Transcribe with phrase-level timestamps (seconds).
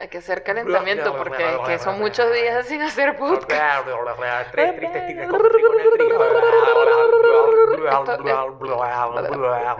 [0.00, 3.86] Hay que hacer calentamiento porque que son muchos días sin hacer podcast.
[4.52, 6.24] Tres tristes tigres con trigo en el trigo.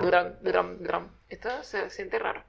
[0.03, 1.09] Drum, drum, drum.
[1.29, 2.43] Esto se siente raro.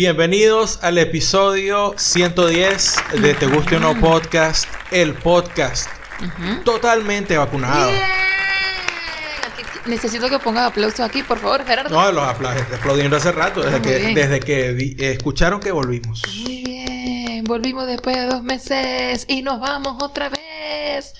[0.00, 5.88] Bienvenidos al episodio 110 de Te Guste o No Podcast, el podcast
[6.66, 7.88] totalmente vacunado.
[7.90, 8.02] Bien.
[8.02, 11.88] Aquí- Necesito que pongas aplausos aquí, por favor, Gerardo.
[11.88, 14.14] No, los aplausos, aplaudiendo hace rato, desde Muy que, bien.
[14.14, 16.20] desde que vi- eh, escucharon que volvimos.
[16.42, 21.14] Muy bien, volvimos después de dos meses y nos vamos otra vez.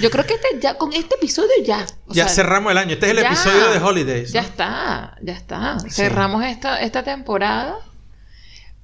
[0.00, 1.84] Yo creo que este, ya con este episodio ya.
[2.06, 3.26] o Ya sea, cerramos el año, este es el ya.
[3.26, 4.32] episodio de Holidays.
[4.32, 5.78] Ya está, ya está.
[5.80, 5.90] Sí.
[5.90, 7.76] Cerramos esta, esta temporada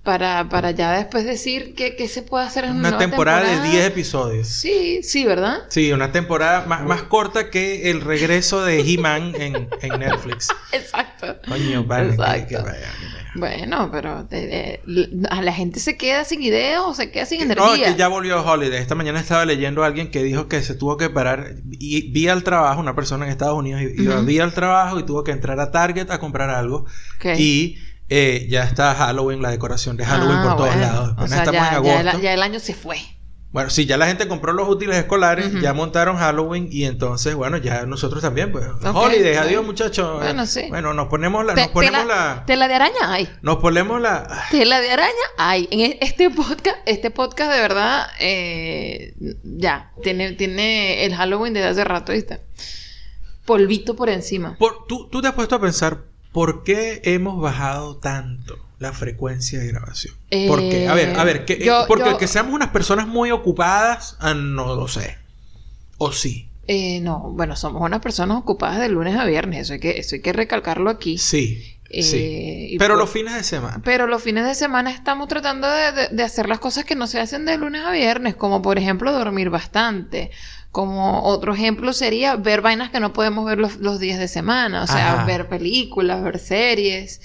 [0.03, 3.63] para, para ya después decir que, que se puede hacer en una Una nueva temporada
[3.63, 4.49] de 10 episodios.
[4.49, 5.59] Sí, sí, ¿verdad?
[5.69, 10.49] Sí, una temporada más, más corta que el regreso de He-Man en, en Netflix.
[10.73, 11.37] Exacto.
[11.47, 12.15] Coño, vale.
[12.15, 12.49] Exacto.
[12.49, 13.25] que vaya, que vaya.
[13.35, 17.39] Bueno, pero eh, eh, a la gente se queda sin ideas o se queda sin
[17.47, 17.93] No, energía.
[17.93, 18.81] que ya volvió Holiday.
[18.81, 22.33] Esta mañana estaba leyendo a alguien que dijo que se tuvo que parar y vía
[22.33, 24.25] al trabajo, una persona en Estados Unidos iba Ujú.
[24.25, 26.87] vía al trabajo y tuvo que entrar a Target a comprar algo
[27.19, 27.39] Ok.
[27.39, 27.77] y
[28.11, 30.81] eh, ya está Halloween, la decoración de Halloween Ah, por todos bueno.
[30.83, 31.15] lados.
[31.19, 32.17] O sea, estamos ya, en ya agosto.
[32.19, 32.99] el, ya el año se fue.
[33.53, 37.57] Bueno, sí, ya la gente compró los útiles escolares, ya montaron Halloween y entonces, bueno,
[37.57, 38.65] ya nosotros también, pues.
[38.65, 40.21] Ok, Holidays, adiós muchachos.
[40.21, 40.67] Bueno, sí.
[40.69, 43.29] Bueno, nos ponemos la, Te- nos ponemos tela, la, tela de araña hay.
[43.43, 44.45] nos ponemos la.
[44.53, 45.67] Tela de araña hay.
[45.73, 51.69] En e- este podcast, este podcast de verdad, eh, ya, tiene, tiene el Halloween desde
[51.71, 52.39] hace rato, ¿viste?
[53.47, 54.55] Polvito por encima.
[54.61, 55.99] Por, ¿tú, tú te has puesto a pensar
[56.33, 60.15] por qué hemos bajado tanto la frecuencia de grabación.
[60.31, 60.89] Eh, ¿Por qué?
[60.89, 64.33] A ver, a ver, que, yo- porque yo- que seamos unas personas muy ocupadas, ah,
[64.35, 65.19] no lo sé.
[65.99, 66.49] O sí.
[66.67, 70.15] Eh, no, bueno, somos unas personas ocupadas de lunes a viernes, eso hay que, eso
[70.15, 71.19] hay que recalcarlo aquí.
[71.19, 71.77] Sí.
[71.93, 72.77] Eh, sí.
[72.79, 73.83] Pero por- los fines de semana.
[73.85, 77.09] Pero los fines de semana estamos tratando de, de- de hacer las cosas que no
[77.09, 80.31] se hacen de lunes a viernes, como por ejemplo dormir bastante.
[80.73, 84.85] Como otro ejemplo sería ver vainas que no podemos ver los, los días de semana,
[84.85, 85.25] o sea, Ajá.
[85.25, 87.21] ver películas, ver series,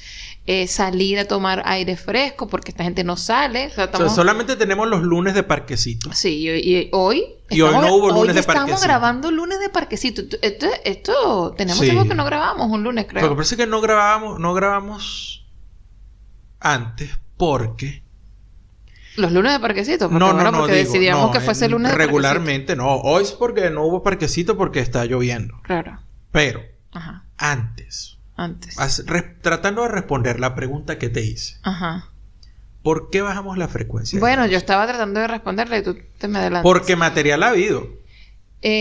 [0.48, 3.68] eh, salir a tomar aire fresco, porque esta gente no sale.
[3.68, 6.12] O sea, O sea, estamos- solamente tenemos los lunes de parquecito.
[6.14, 7.24] Sí, y, y hoy...
[7.52, 8.88] Y hoy no hubo lunes de estamos parquecito.
[8.88, 10.24] grabando lunes de parquecito.
[10.42, 11.86] Esto, esto tenemos Sí.
[11.92, 13.36] tiempo que no grabamos un lunes, Lo que creo.
[13.38, 15.46] pasa es que no grabábamos, no grabamos
[16.60, 18.02] antes porque
[19.18, 20.10] Los lunes de parquecito.
[20.10, 22.76] Porque, no, no, bueno, no, porque digo, decidíamos no, que fuese el lunes de regularmente,
[22.76, 22.96] no.
[22.98, 25.60] Hoy es porque no hubo parquecito porque está lloviendo.
[25.64, 26.00] Claro.
[26.32, 26.62] Pero
[26.92, 27.24] Ajá.
[27.38, 28.78] antes, Antes.
[28.80, 32.10] as- re- tratando de responder la pregunta que te hice, Ajá.
[32.84, 34.20] ¿por qué bajamos la frecuencia?
[34.20, 36.64] Bueno, yo estaba tratando de responderle y tú te me adelantas.
[36.64, 37.88] Porque material ha habido.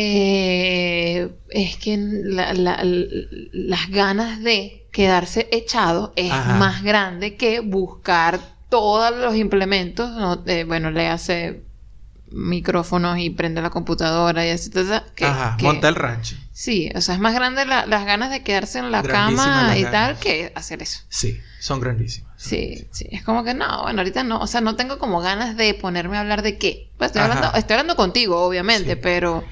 [0.06, 6.55] Eh, es que la- las ganas de quedarse echado es Ajá.
[6.56, 8.41] más grande que buscar
[8.80, 10.10] todos los implementos.
[10.10, 10.42] ¿no?
[10.46, 11.62] Eh, bueno, le hace
[12.30, 14.70] micrófonos y prende la computadora y así.
[14.70, 16.36] ta, que- Ajá, que- monta el rancho.
[16.52, 19.82] Sí, o sea, es más grande la- las ganas de quedarse en la cama y
[19.82, 19.92] ganas.
[19.92, 21.00] tal que hacer eso.
[21.08, 22.32] Sí, son grandísimas.
[22.36, 22.96] son Sí, grandísimas.
[22.96, 25.74] sí, es como que no, bueno, ahorita no, o sea, no tengo como ganas de
[25.74, 26.91] ponerme a hablar de qué.
[26.98, 29.00] Pues estoy hablando, estoy hablando contigo, obviamente, Sí.
[29.02, 29.44] pero,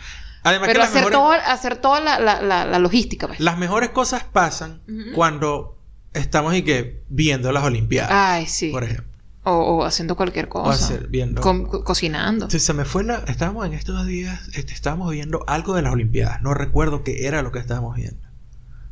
[0.42, 3.38] Además pero hacer, mejores, todo, hacer toda la, la, la, la logística, pues.
[3.38, 4.80] las mejores cosas pasan
[5.14, 5.78] cuando
[6.14, 8.70] estamos y que viendo las Olimpiadas, Ay, sí.
[8.70, 9.11] por ejemplo.
[9.44, 10.84] O, o haciendo cualquier O cosa.
[10.84, 11.40] hacer- viendo.
[11.40, 12.48] Com- co- cocinando.
[12.48, 13.24] Sí, se me fue la.
[13.26, 14.40] Estábamos en estos días.
[14.54, 16.40] Este, estábamos viendo algo de las Olimpiadas.
[16.42, 18.20] No recuerdo qué era lo que estábamos viendo.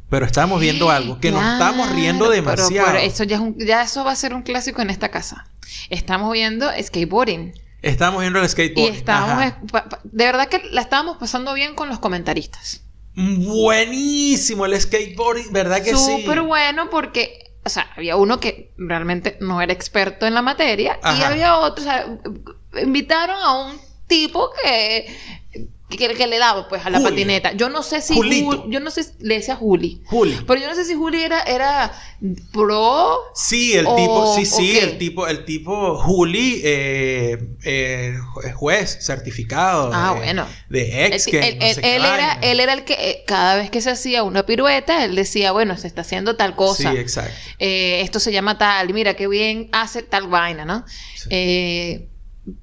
[0.08, 2.68] Pero estábamos viendo algo que nos estábamos riendo demasiado.
[2.68, 5.10] Pero, pero eso ya, es un- ya eso va a ser un clásico en esta
[5.10, 5.46] casa.
[5.88, 7.52] Estamos viendo skateboarding.
[7.82, 8.92] Estábamos viendo el Y skateboard.
[8.94, 9.54] estábamos,
[10.02, 12.82] de verdad que la estábamos pasando bien con los comentaristas.
[13.14, 16.22] Buenísimo el skateboarding, ¿verdad que sí?
[16.22, 20.98] Súper bueno porque, o sea, había uno que realmente no era experto en la materia
[21.16, 22.06] y había otro, o sea,
[22.82, 25.39] invitaron a un tipo que,
[25.90, 27.52] que, que le daba pues a la patineta.
[27.52, 28.46] Yo no sé si Julito.
[28.64, 30.02] Jul- yo no sé, si- le decía Juli.
[30.06, 30.36] Juli.
[30.46, 31.92] Pero yo no sé si Juli era, era
[32.52, 38.14] pro Sí, el O- tipo, sí, ¿o sí, el tipo, el tipo Juli, eh, eh,
[38.34, 39.90] ju- juez certificado.
[39.92, 40.46] Ah, de- bueno.
[40.68, 41.58] De ex que él-
[42.02, 45.14] no era, él era el que eh, cada vez que se hacía una pirueta, él
[45.14, 46.92] decía, bueno, se está haciendo tal cosa.
[46.92, 47.32] Sí, exacto.
[47.58, 50.84] eh, esto se llama tal, mira qué bien hace tal vaina, ¿no?
[51.16, 52.06] Sí.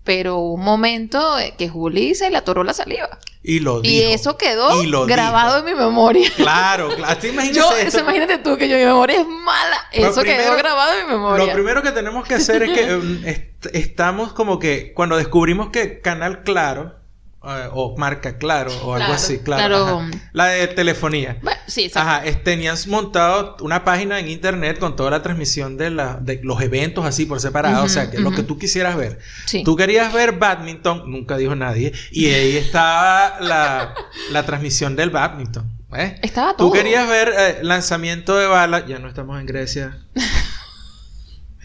[0.04, 3.20] Pero un momento eh, que Juli se le atoró la saliva.
[3.44, 6.30] Y lo Y eso quedó Y lo grabado en mi memoria.
[6.36, 7.18] Claro, claro.
[7.20, 9.78] ¿Te imaginas Yo, eso, imagínate tú que yo, mi memoria es mala.
[9.96, 11.46] Lo Eso quedó grabado en mi memoria.
[11.46, 15.70] Lo primero que tenemos que hacer es que um, est- estamos como que cuando descubrimos
[15.70, 16.96] que Canal Claro
[17.44, 20.02] eh, o marca Claro o algo así, claro.
[20.34, 21.38] La de telefonía.
[21.42, 22.10] Bueno, sí, exacto.
[22.10, 26.40] Ajá, es- tenían montado una página en internet con toda la transmisión de, la, de
[26.44, 29.20] los eventos así por separado, o sea, que lo que tú quisieras ver.
[29.46, 29.64] Sí.
[29.64, 33.94] Tú querías ver badminton, nunca dijo nadie, y ahí estaba la,
[34.32, 35.72] la transmisión del badminton.
[35.96, 36.20] ¿eh?
[36.22, 36.72] Estaba Tú todo.
[36.74, 39.98] querías ver eh, lanzamiento de bala, ya no estamos en Grecia.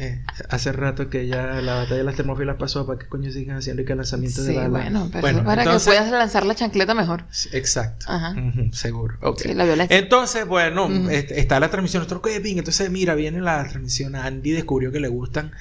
[0.02, 3.54] Eh, hace rato que ya la batalla de las termófilas pasó, ¿para qué coño siguen
[3.56, 4.68] haciendo y que lanzamiento de Sí, bala?
[4.68, 7.24] bueno, pero es para entonces- que puedas lanzar la chancleta mejor.
[7.52, 8.06] Exacto.
[8.08, 8.34] Ajá.
[8.72, 9.14] Seguro.
[9.38, 9.96] Sí, la violencia.
[9.96, 12.02] Entonces, bueno, está la transmisión.
[12.02, 12.32] Nosotros.
[12.34, 14.16] Entonces, mira, viene la transmisión.
[14.16, 15.52] Andy descubrió que le gustan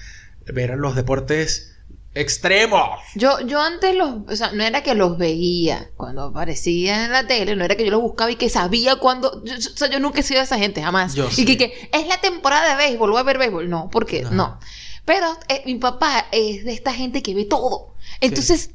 [0.51, 1.70] ver a los deportes
[2.13, 2.99] extremos.
[3.15, 7.25] Yo, yo antes los, o sea, no era que los veía cuando aparecían en la
[7.27, 9.99] tele, no era que yo los buscaba y que sabía cuándo, yo- o sea, yo
[9.99, 11.13] nunca he sido esa gente, jamás.
[11.15, 11.45] Yo y sí.
[11.45, 14.31] que, que es la temporada de béisbol, voy a ver béisbol, no, porque No.
[14.31, 14.59] no.
[15.05, 17.95] Pero eh, mi papá es de esta gente que ve todo.
[18.19, 18.71] Entonces,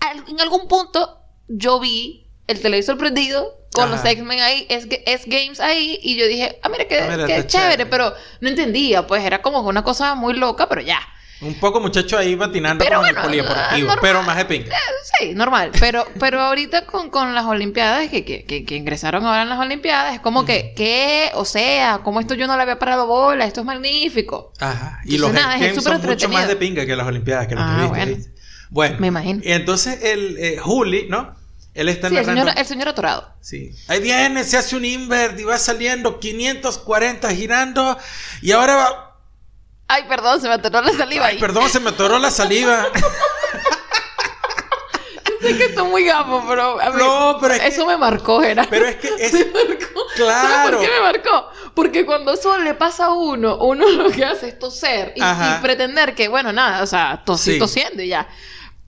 [0.00, 1.18] al- en algún punto
[1.48, 3.96] yo vi el televisor prendido con Ajá.
[3.96, 7.26] los X-Men ahí, es, es Games ahí, y yo dije, ah, mira, qué, Ah, mira,
[7.26, 7.86] qué chévere.
[7.86, 11.00] pero no entendía, pues era como una cosa muy loca, pero ya.
[11.42, 13.98] Un poco muchacho ahí patinando Pero con el bueno, polideportivo, normal.
[14.00, 14.76] pero más de pinga.
[15.18, 15.70] Sí, normal.
[15.80, 20.14] Pero, pero ahorita con, con las Olimpiadas, que, que, que, ingresaron ahora en las Olimpiadas,
[20.14, 21.30] es como que, ¿qué?
[21.34, 24.52] O sea, como esto yo no le había parado bola, esto es magnífico.
[24.60, 25.00] Ajá.
[25.04, 27.60] Y Entonces, los nada, es son mucho más de pinga que las Olimpiadas, que lo
[27.60, 28.16] Ah, que viste, bueno.
[28.16, 28.32] ¿viste?
[28.70, 28.96] Bueno.
[29.00, 29.40] Me imagino.
[29.44, 31.34] Y entonces el eh, Juli, ¿no?
[31.74, 32.42] Él está Sí, el narrando.
[32.42, 33.34] señor, el señor atorado.
[33.40, 33.70] Sí.
[33.88, 37.98] Ahí viene, se hace un invert y va saliendo 540 girando
[38.42, 39.11] y ahora va...
[39.94, 41.40] Ay, perdón, se me atoró la saliva Ay, ahí.
[41.40, 42.86] perdón, se me atoró la saliva.
[45.40, 48.40] Sé que estoy muy gafo, pero a mí- No, pero es que- eso me marcó,
[48.40, 48.70] Gerardo.
[48.70, 49.32] Pero es que es...
[49.32, 50.00] Me marcó.
[50.14, 50.48] Claro.
[50.48, 51.50] ¿Sabes por qué me marcó?
[51.74, 55.22] Porque cuando eso le pasa a uno, uno lo que hace es toser y,
[55.60, 57.58] pretender que, bueno, nada, o sea, Sí.
[57.58, 58.28] tosiendo y ya.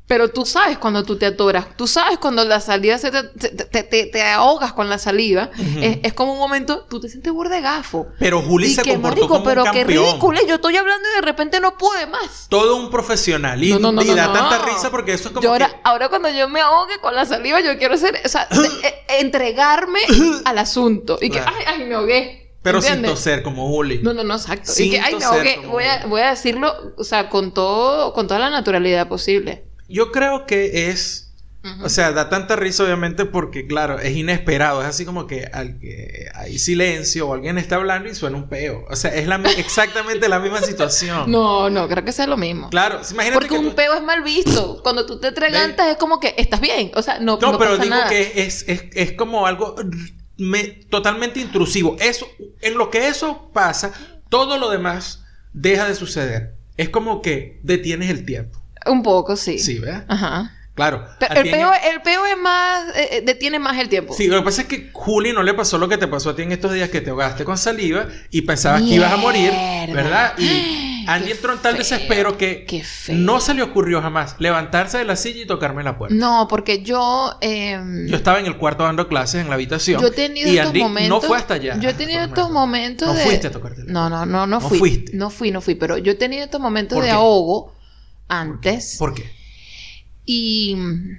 [0.07, 3.83] Pero tú sabes cuando tú te atoras, tú sabes cuando la salida se te, te,
[3.85, 5.79] te- te- ahogas con la saliva, Ujú.
[5.81, 8.09] es, es como un momento, tú te sientes burde gafo.
[8.19, 11.09] Pero Juli y se que comportó marico, como pero un qué ridículo, yo estoy hablando
[11.11, 12.49] y de repente no pude más.
[12.51, 13.65] Todo un profesional.
[13.65, 15.77] Y, No, no, no, y da tanta risa porque eso es como Yo ahora, que-
[15.85, 18.95] ahora cuando yo me ahogue con la saliva, yo quiero hacer, o sea, de- eh,
[19.21, 20.01] entregarme
[20.45, 21.17] al asunto.
[21.23, 21.57] Y que, Claro.
[21.59, 22.53] ay, ay, me ahogué.
[22.63, 23.19] Pero sin ¿entiendes?
[23.21, 24.01] toser, como Juli.
[24.03, 24.71] No, no, no, exacto.
[24.71, 25.61] Sin y que, ay, me ahogué.
[25.67, 29.65] Voy a, voy a decirlo, o sea, con todo, con toda la naturalidad posible.
[29.89, 31.21] Yo creo que es...
[31.83, 34.83] O sea, da tanta risa obviamente porque, claro, es inesperado.
[34.83, 38.51] Es así como que, al que hay silencio o alguien está hablando y suena un
[38.51, 38.85] peo.
[38.91, 41.31] O sea, es la, exactamente la misma situación.
[41.31, 42.69] no, no, creo que sea lo mismo.
[42.69, 44.83] Claro, imagínate Porque que un tú- peo es mal visto.
[44.83, 46.91] Cuando tú te entregantas es como que estás bien.
[46.97, 48.11] O sea, no, No, no pero pasa digo nada.
[48.11, 49.75] que es, es, es como algo
[50.37, 51.97] me- totalmente intrusivo.
[51.99, 52.27] Eso,
[52.61, 53.91] en lo que eso pasa,
[54.29, 56.57] todo lo demás deja de suceder.
[56.77, 58.61] Es como que detienes el tiempo.
[58.87, 59.59] Un poco, sí.
[59.59, 60.05] Sí, ¿verdad?
[60.09, 60.53] Ajá.
[60.75, 61.07] Claro.
[61.21, 64.13] Pero el en- peo, el peo es más, eh, eh, detiene más el tiempo.
[64.13, 66.35] Sí, lo que pasa es que Juli no le pasó lo que te pasó a
[66.37, 69.53] ti en estos días que te ahogaste con saliva y pensabas que ibas a morir.
[69.93, 70.33] ¿verdad?
[70.37, 73.15] Y Andy entró en tal desespero que qué feo.
[73.15, 76.17] no se le ocurrió jamás levantarse de la silla y tocarme la puerta.
[76.17, 77.37] No, porque yo...
[77.41, 80.01] em, Yo estaba en el cuarto dando clases en la habitación.
[80.01, 81.09] Yo he tenido y estos Andy momentos.
[81.23, 81.79] no fue hasta allá.
[81.79, 83.23] Yo he tenido estos momentos No de.
[83.23, 84.79] fuiste a tocarte No, no, no, no No fui.
[84.79, 85.13] fuiste.
[85.15, 85.75] No fui, no fui.
[85.77, 87.74] Pero yo he tenido estos momentos ¿Por de ahogo
[88.29, 88.97] antes.
[88.99, 89.31] ¿Por qué?
[90.25, 91.19] Y mm,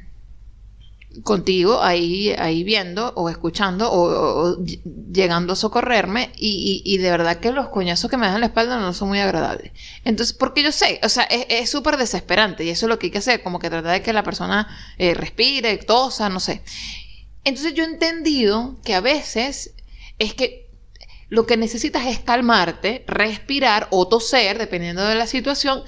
[1.24, 4.81] contigo ahí, ahí viendo o escuchando o, o- o ll-
[5.14, 8.42] llegando a socorrerme y, y- y de verdad que los coñazos que me dan en
[8.42, 9.71] la espalda no son muy agradables.
[10.04, 13.07] Entonces, porque yo sé, o sea, es es súper desesperante y eso es lo que
[13.07, 16.62] hay que hacer, como que tratar de que la persona eh, respire, tosa, no sé.
[17.44, 19.76] Entonces yo he entendido que a veces
[20.19, 20.66] es que
[21.30, 25.83] lo que necesitas es calmarte, respirar o toser, dependiendo de la situación,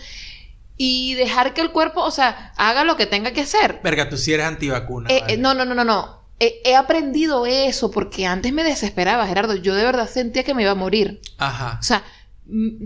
[0.78, 3.80] y dejar que el cuerpo, o sea, haga lo que tenga que hacer.
[3.84, 5.10] Verga, tú sí eres antivacuna.
[5.10, 5.34] Eh, vale.
[5.34, 6.18] eh, no, no, no, no, no.
[6.40, 9.56] He, he aprendido eso porque antes me desesperaba, Gerardo.
[9.56, 11.20] Yo de verdad sentía que me iba a morir.
[11.40, 11.78] Ajá.
[11.80, 12.04] O sea,
[12.46, 12.86] mm,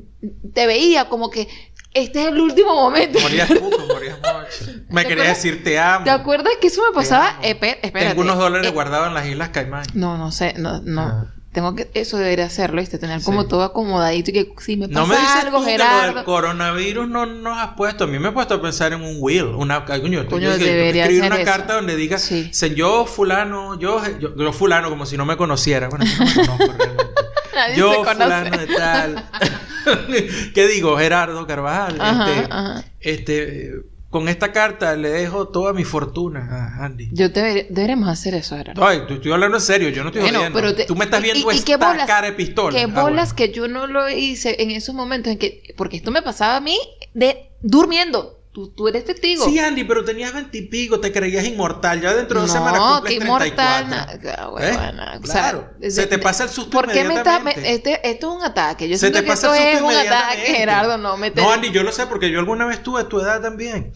[0.54, 1.50] te veía como que
[1.94, 3.20] este es el último momento.
[3.20, 4.72] Morías poco, morías mucho.
[4.88, 6.06] Me ¿Te quería decir te amo.
[6.06, 7.32] ¿Te acuerdas que eso me pasaba?
[7.32, 7.42] amo.
[7.44, 8.10] Espe- espérate.
[8.12, 9.84] Tengo unos dólares Eh, guardados en las Islas Caimán.
[9.94, 11.02] No, no sé, no, no.
[11.02, 11.34] Ah.
[11.52, 12.98] Tengo que, eso debería hacerlo, ¿viste?
[12.98, 13.50] Tener como Sí.
[13.50, 16.16] todo acomodadito y que si me pasa No me dices algo, tú que lo Gerardo.
[16.16, 18.06] del coronavirus no nos has puesto.
[18.06, 19.44] A mí me he puesto a pensar en un will.
[19.48, 21.46] Una, coño, Coño, debería escribir una eso.
[21.46, 22.50] carta donde diga, Sí.
[22.76, 25.90] yo fulano, yo, yo, yo fulano, como si no me conociera.
[25.90, 27.04] Bueno, yo no me conozco realmente.
[27.54, 28.14] Nadie yo se conoce.
[28.24, 29.30] fulano de tal.
[30.54, 30.98] ¿Qué digo?
[30.98, 31.98] Gerardo Carvajal.
[32.00, 32.84] Ajá, este, ajá.
[33.02, 33.72] este,
[34.12, 37.10] con esta carta le dejo toda mi fortuna a Andy.
[37.14, 38.86] Yo te deberíamos hacer eso, Gerardo.
[38.86, 40.60] Ay, tú estoy hablando en serio, yo no estoy Bueno, jodiendo.
[40.60, 42.78] pero te- Tú me estás viendo y- y esta bolas- cara de pistola.
[42.78, 43.36] Qué Ah, bolas bueno.
[43.38, 45.74] que yo no lo hice en esos momentos en que...
[45.78, 46.78] Porque esto me pasaba a mí
[47.14, 48.38] de durmiendo.
[48.52, 49.46] Tú, tú eres testigo.
[49.46, 52.02] Sí, Andy, pero tenías veintipico, te creías inmortal.
[52.02, 53.88] Ya dentro de dos no, semanas cumples qué inmortal.
[53.88, 53.88] 34.
[53.90, 54.72] na- ah, ¿Eh?
[54.78, 55.70] bueno, o sea, Claro.
[55.90, 57.74] Se te pasa el susto ¿Por qué me inmediatamente.
[57.74, 58.90] este, esto es un ataque.
[58.90, 60.42] Yo Se siento te que pasa esto el es susto un ataque.
[60.42, 60.98] Gerardo.
[60.98, 63.42] No, me te- No, Andy, yo lo sé porque yo alguna vez tuve tu edad
[63.42, 63.94] también.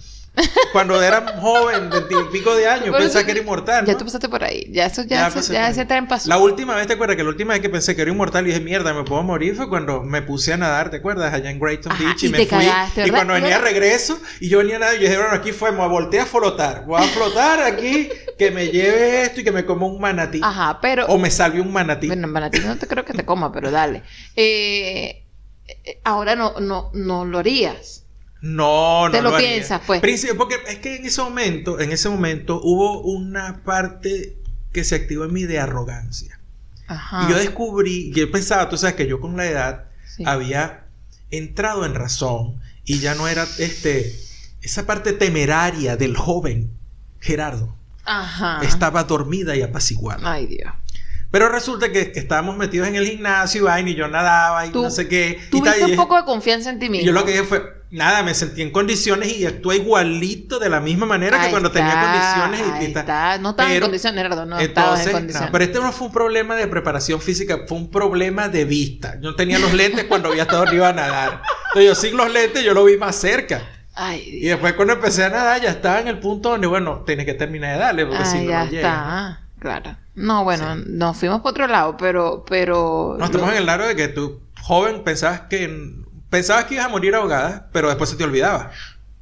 [0.72, 3.86] Cuando era joven, de y pico de años, pensaba que era inmortal.
[3.86, 4.00] Ya ¿no?
[4.00, 4.68] tú pasaste por ahí.
[4.72, 6.28] Ya eso ya, Ya se- ya ese tren pasó.
[6.30, 7.16] La última vez, ¿te acuerdas?
[7.16, 9.56] Que la última vez que pensé que era inmortal y dije, mierda, me puedo morir
[9.56, 11.34] fue cuando me puse a nadar, ¿te acuerdas?
[11.34, 12.48] Allá en Grayton Ajá, Beach y, y me fui.
[12.48, 15.52] cagaste, y cuando venía a regreso y yo venía a nadar, yo dije, bueno, aquí
[15.52, 16.86] fue, me volteé a flotar.
[16.86, 20.42] Voy a flotar aquí, que me lleve esto y que me coma un manatí.
[20.44, 21.06] Ajá, pero.
[21.08, 22.08] O me salve un manatí.
[22.08, 24.04] Bueno, en Manatí no te creo que te coma, pero dale.
[24.36, 25.24] Eh,
[25.68, 28.05] eh, ahora no, no, no lo harías.
[28.42, 29.12] No, no.
[29.12, 29.50] Te lo haría.
[29.50, 30.02] piensas, pues.
[30.38, 34.36] Porque es que en ese momento, en ese momento hubo una parte
[34.72, 36.40] que se activó en mí de arrogancia.
[36.88, 37.26] Ajá.
[37.26, 40.24] Y yo descubrí, yo pensaba, tú sabes que yo con la edad Sí.
[40.28, 40.86] había
[41.32, 44.14] entrado en razón y ya no era este
[44.62, 46.72] esa parte temeraria del joven
[47.20, 47.76] Gerardo.
[48.06, 48.62] Ajá.
[48.64, 50.32] Estaba dormida y apaciguada.
[50.32, 50.72] Ay, Dios.
[51.32, 55.08] Pero resulta que, que estábamos metidos en el gimnasio y yo nadaba y no sé
[55.08, 55.32] qué.
[55.32, 57.06] y tal, Tuviste y un dije- poco de confianza en ti y mismo.
[57.08, 60.80] yo lo que dije fue, nada, me sentí en condiciones y actué igualito de la
[60.80, 63.02] misma manera que cuando tenía condiciones tal.
[63.02, 63.38] está.
[63.38, 64.46] No estaba en Pero- condiciones, Gerardo.
[64.46, 65.50] No Entonces, en no, condiciones.
[65.52, 69.16] pero este no fue un problema de preparación física, fue un problema de vista.
[69.22, 71.42] Yo no tenía los lentes cuando había estado arriba a nadar.
[71.70, 73.62] Entonces yo sin los lentes yo lo vi más cerca.
[73.98, 77.26] Ay, Y después cuando empecé a nadar ya estaba en el punto donde, bueno, tienes
[77.26, 78.88] que terminar de darle porque si Ay, no, ya no llega.
[78.90, 79.42] está.
[79.60, 79.98] Claro.
[80.16, 83.16] No, bueno, nos fuimos por otro lado, pero, pero.
[83.18, 85.68] No, estamos lo- en el lado de que tú, joven, pensabas que
[86.36, 88.70] pensabas que ibas a morir ahogada, pero después se te olvidaba.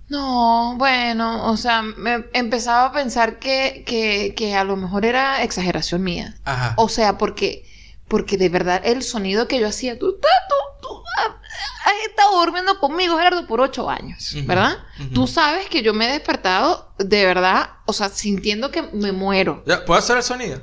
[0.09, 5.43] No, bueno, o sea, me empezaba a pensar que, que, que a lo mejor era
[5.43, 6.33] exageración mía.
[6.43, 6.73] Ajá.
[6.77, 7.69] O sea, porque,
[8.07, 11.39] porque de verdad el sonido que yo hacía, tú, tú, ah,
[11.85, 14.79] has estado durmiendo conmigo, Gerardo, por ocho años, ¿verdad?
[15.13, 19.63] Tú sabes que yo me he despertado de verdad, o sea, sintiendo que me muero.
[19.85, 20.61] ¿Puedo hacer el sonido?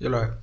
[0.00, 0.34] Yo lo hago.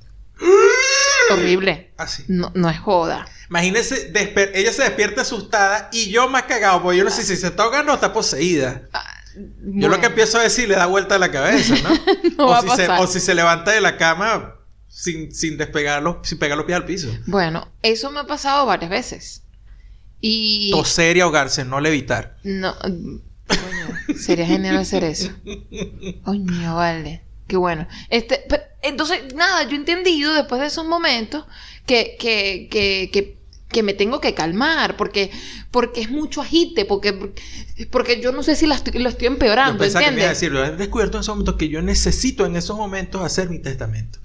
[1.32, 1.94] Horrible.
[1.98, 2.24] Así.
[2.30, 3.28] No, no es joda.
[3.50, 4.12] Imagínense,
[4.54, 7.64] ella se despierta asustada y yo más cagado, porque yo no sé si se está
[7.64, 8.84] ahogando o está poseída.
[9.62, 11.90] Yo lo que empiezo a decir le da vuelta a la cabeza, ¿no?
[12.38, 13.02] No o, va a si se, pasar.
[13.02, 14.56] o si se levanta de la cama
[14.88, 17.10] sin, sin despegar los, sin pegar los pies al piso.
[17.26, 19.44] Bueno, eso me ha pasado varias veces.
[20.22, 20.72] Y...
[20.72, 22.38] Toser y ahogarse, no levitar.
[22.44, 25.32] No, coño, sería genial hacer eso.
[26.24, 27.24] Coño, vale.
[27.48, 27.88] Qué bueno.
[28.10, 31.46] Este, pero, entonces, nada, yo he entendido después de esos momentos
[31.86, 33.39] que, que, que, que,
[33.70, 35.32] que me tengo que calmar, porque,
[35.72, 37.34] porque es mucho agite, porque,
[37.92, 40.28] porque yo no sé si la estoy- lo estoy Yo empeorando, pensaba que me iba
[40.30, 40.40] a ¿entiendes?
[40.40, 43.60] decir, lo he descubierto en esos momentos que yo necesito en esos momentos hacer mi
[43.60, 44.20] testamento.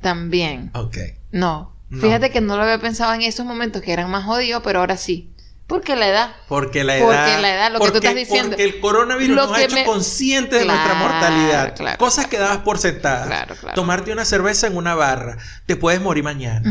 [0.00, 0.70] También.
[0.74, 0.98] Ok.
[1.32, 1.72] No.
[1.88, 2.00] No.
[2.00, 4.96] Fíjate que no lo había pensado en esos momentos que eran más jodidos, pero ahora
[4.96, 5.30] sí.
[5.66, 6.36] Porque la edad.
[6.46, 7.04] Porque la edad.
[7.06, 8.50] Porque la edad, lo que tú estás diciendo.
[8.50, 11.74] Porque el coronavirus Lo nos ha hecho me- conscientes de nuestra mortalidad.
[11.74, 13.26] claro, Cosas que dabas por sentadas.
[13.26, 13.74] Claro, claro.
[13.74, 15.38] Tomarte una cerveza en una barra.
[15.66, 16.62] Te puedes morir mañana.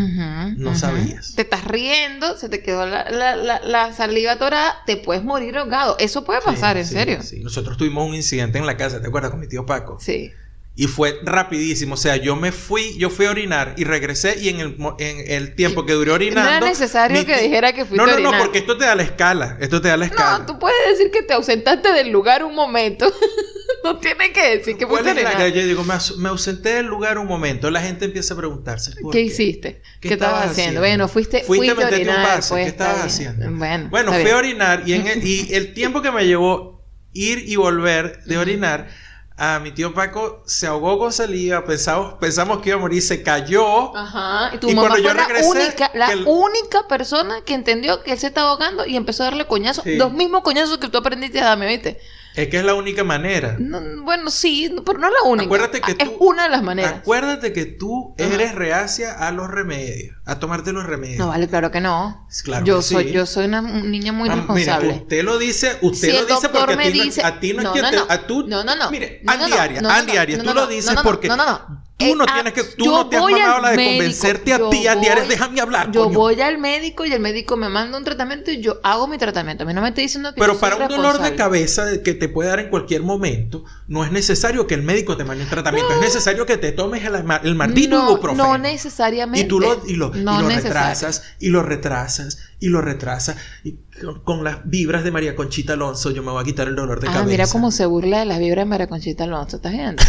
[0.56, 1.34] No sabías.
[1.36, 5.58] Te estás riendo, se te quedó la, la, la, la saliva atorada, te puedes morir
[5.58, 5.98] ahogado.
[6.00, 7.22] Eso puede pasar, Sí, en sí, serio.
[7.22, 7.40] sí.
[7.44, 9.32] Nosotros tuvimos un incidente en la casa, ¿te acuerdas?
[9.32, 9.98] Con mi tío Paco.
[10.00, 10.32] Sí.
[10.78, 11.94] Y fue rapidísimo.
[11.94, 15.32] O sea, yo me fui, yo fui a orinar y regresé y en el, en
[15.32, 16.50] el tiempo que duré orinando.
[16.52, 18.42] No era necesario mi que dijera que fuiste No, a no, no, orinar.
[18.44, 19.58] porque esto te da la escala.
[19.62, 20.40] Esto te da la escala.
[20.40, 23.10] No, tú puedes decir que te ausentaste del lugar un momento.
[23.86, 25.54] no tienes que decir que ¿Cuál fuiste a orinar.
[25.54, 27.72] que yo digo, me, me ausenté del lugar un momento.
[27.72, 28.92] La gente empieza a preguntarse.
[29.02, 29.82] ¿por ¿Qué hiciste?
[30.02, 30.82] ¿Qué, estabas haciendo?
[30.82, 32.36] Bueno, fuiste, Fuiste fuiste a meterte un orinar.
[32.36, 33.30] pase, pues, ¿Qué estabas bien.
[33.30, 33.58] haciendo?
[33.58, 37.46] Bueno, Bueno, fui a orinar y, en el, y el tiempo que me llevó ir
[37.48, 38.90] y volver de orinar,
[39.38, 43.22] a mi tío Paco se ahogó con saliva, pensamos, pensamos que iba a morir, se
[43.22, 43.96] cayó.
[43.96, 44.52] Ajá.
[44.56, 47.42] Y tu Y mamá cuando yo fue la regresé, única, la que el- única persona
[47.46, 49.84] que entendió que él se estaba ahogando y empezó a darle coñazos.
[49.84, 49.98] Sí.
[49.98, 52.00] Los mismos coñazos que tú aprendiste a darme, ¿viste?
[52.36, 53.56] Es que es la única manera.
[53.60, 55.46] No, bueno, sí, pero no es la única.
[55.46, 56.94] Acuérdate que Ah, es tú- una de las maneras.
[56.96, 58.34] Acuérdate que tú Ajá.
[58.34, 61.20] eres reacia a los remedios, a tomarte los remedios.
[61.20, 62.28] No, vale, claro que no.
[62.44, 63.12] Claro yo que soy, sí.
[63.12, 64.88] yo soy una niña muy Ah, responsable.
[64.88, 67.54] Mira, usted lo dice, usted Si lo dice porque a ti, dice- no, a ti
[67.54, 68.06] no, No, es que no, te- no.
[68.10, 68.92] a tú, No, no, no.
[68.92, 69.62] Mire, No, no, Andy no.
[69.62, 70.20] Arias, No, no, Andy no.
[70.22, 71.85] Arias, No, tú no, lo dices No, no, porque no, no, no.
[71.98, 74.54] Tú Eh, no ah, tienes que, tú no te has mamado la de médico, convencerte
[74.54, 76.20] a ti, Arias, voy- déjame hablar, Yo coño.
[76.20, 79.64] voy al médico y el médico me manda un tratamiento y yo hago mi tratamiento.
[79.64, 81.86] A mí no me está diciendo que Pero yo soy para un dolor de cabeza
[82.04, 85.44] que te puede dar en cualquier momento, no es necesario que el médico te mande
[85.46, 88.44] un tratamiento, es necesario que te tomes el, el maldito no, ibuprofeno.
[88.48, 89.46] no necesariamente.
[89.46, 90.74] Y tú lo, y lo, y No lo necesario.
[90.74, 93.38] retrasas, y lo retrasas, y lo retrasas.
[93.64, 93.78] Y
[94.24, 97.08] con, las vibras de María Conchita Alonso, yo me voy a quitar el dolor de
[97.08, 97.30] Ah, cabeza.
[97.30, 100.04] mira cómo se burla de las vibras de María Conchita Alonso, ¿estás viendo?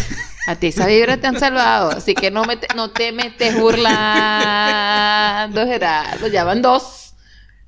[0.48, 3.58] A ti esas vibras te han salvado, así que no, me te, no te metes
[3.60, 7.02] burlando, Gerardo, ya van dos.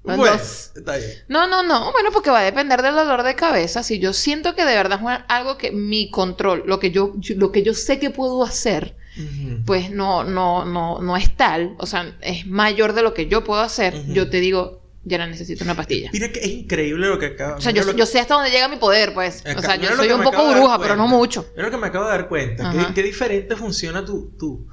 [0.05, 0.73] Bueno, Dos.
[0.75, 1.11] está bien.
[1.29, 1.93] No, no, no.
[1.93, 3.83] Bueno, porque va a depender del dolor de cabeza.
[3.83, 7.35] Si yo siento que de verdad es algo que mi control, lo que yo, yo-
[7.37, 8.97] lo que yo sé que puedo hacer,
[9.67, 11.75] pues no, no, no, no es tal.
[11.79, 14.03] O sea, es mayor de lo que yo puedo hacer.
[14.15, 16.11] Yo te digo, ya necesito una pastilla.
[16.13, 18.77] Mira que es increíble lo que acaba O sea, yo, sé hasta dónde llega mi
[18.77, 19.41] poder, pues.
[19.41, 21.47] Acá- O sea, yo soy un poco bruja, pero no mucho.
[21.57, 22.71] Mira lo que me acabo de dar cuenta.
[22.71, 24.67] Qué, qué diferente funciona tu, tu,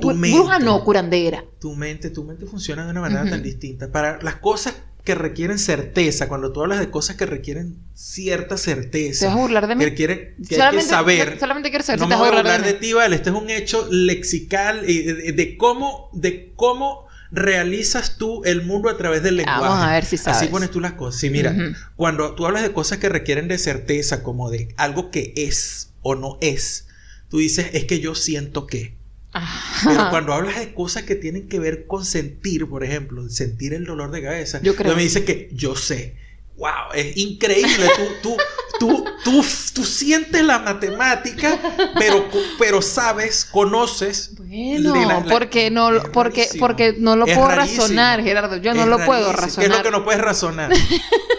[0.00, 0.36] tu mente.
[0.36, 1.44] Bruja no, curandera.
[1.60, 3.90] Tu mente, tu mente funciona de una manera tan distinta.
[3.90, 4.74] Para las cosas
[5.06, 9.38] que requieren certeza, cuando tú hablas de cosas que requieren cierta ¿Te certeza, vas a
[9.38, 9.84] burlar de mí?
[9.84, 11.38] que, quiere, que hay que saber.
[11.38, 13.14] Solamente quiero saber no si me te vas a burlar de ti, vale.
[13.14, 18.96] Este es un hecho lexical de, de cómo, de cómo realizas tú el mundo a
[18.96, 19.60] través del lenguaje.
[19.60, 20.48] Vamos a ver si Así sabes.
[20.48, 21.20] pones tú las cosas.
[21.20, 21.74] Sí, mira, Ujú.
[21.96, 26.14] cuando tú hablas de cosas que requieren de certeza, como de algo que es o
[26.14, 26.86] no es,
[27.28, 28.94] tú dices, es que yo siento que.
[29.32, 29.90] Ajá.
[29.90, 33.84] Pero cuando hablas de cosas que tienen que ver con sentir, por ejemplo, sentir el
[33.84, 34.92] dolor de cabeza, Yo creo.
[34.92, 36.16] tú me dices que yo sé.
[36.56, 36.92] ¡Wow!
[36.94, 37.86] Es increíble.
[37.96, 38.36] tú, tú,
[38.78, 41.58] tú, tú, tú sientes la matemática,
[41.98, 42.28] pero,
[42.58, 44.30] pero sabes, conoces.
[44.38, 46.66] Bueno, de la- la- porque no, porque, rarísimo.
[46.66, 47.82] porque no lo Es puedo rarísimo.
[47.82, 48.56] razonar, Gerardo.
[48.56, 49.56] Yo no lo puedo razonar.
[49.70, 50.70] ¿Qué es lo que no puedes razonar?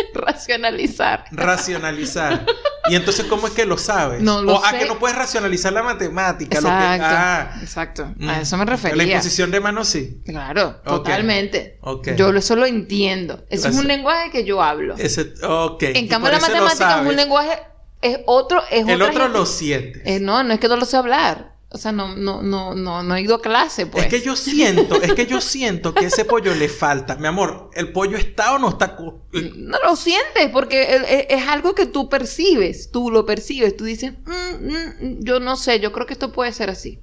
[0.14, 1.24] Racionalizar.
[1.30, 2.46] Racionalizar.
[2.88, 4.22] Y entonces, ¿cómo es que lo sabes?
[4.22, 4.78] No lo o a sé.
[4.78, 6.60] que no puedes racionalizar la matemática.
[6.60, 7.04] lo que- Exacto.
[7.08, 8.12] ah, exacto.
[8.16, 8.28] mm.
[8.28, 9.04] A eso me La refería.
[9.04, 10.22] imposición de manos, sí.
[10.24, 11.78] Claro, totalmente.
[11.82, 12.10] Ok.
[12.16, 13.44] Yo eso lo entiendo.
[13.50, 14.94] Ese es Eso- un lenguaje que yo hablo.
[14.98, 15.82] Ese, ok.
[15.82, 17.58] en cambio, la eso matemática es un lenguaje,
[18.02, 20.02] es otro, es El otro gente- lo siente.
[20.04, 21.52] Eh, no, no es que no lo sé hablar.
[21.72, 24.04] O sea, no, no, no, no, no he ido a clase, pues.
[24.06, 27.14] Es que yo siento, es que yo siento que ese pollo le falta.
[27.14, 28.96] Mi amor, ¿el pollo está o no está?
[28.98, 33.84] No lo sientes porque es, es- es algo que tú percibes, tú lo percibes, tú
[33.84, 36.98] dices, "Mm, mm, yo no sé, yo creo que esto puede ser así.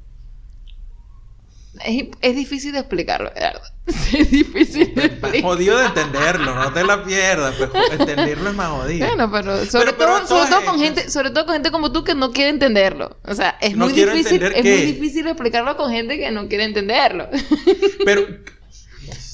[1.86, 3.62] Es, es difícil de explicarlo, Gerardo.
[4.14, 5.42] Es difícil de explicar.
[5.42, 9.08] jodido de entenderlo, no te la pierdas, pero entenderlo es más jodido.
[9.08, 12.04] Bueno, pero sobre Pero- todo, sobre todo con gente, sobre todo con gente como tú
[12.04, 13.18] que no quiere entenderlo.
[13.24, 14.62] O sea, es No muy difícil, es qué.
[14.64, 17.30] muy difícil explicarlo con gente que no quiere entenderlo.
[18.06, 18.28] Pero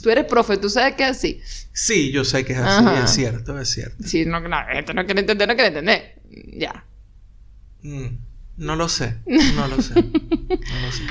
[0.01, 1.41] tú eres profe, tú sabes que es así.
[1.71, 3.03] sí, yo sé que es así, Ajá.
[3.05, 4.03] es cierto, es cierto.
[4.05, 6.15] Si no, no, esto no quiere entender, no quiere entender.
[6.57, 6.85] Ya.
[7.81, 8.17] Mm,
[8.57, 11.03] no lo sé, no lo sé, no lo sé.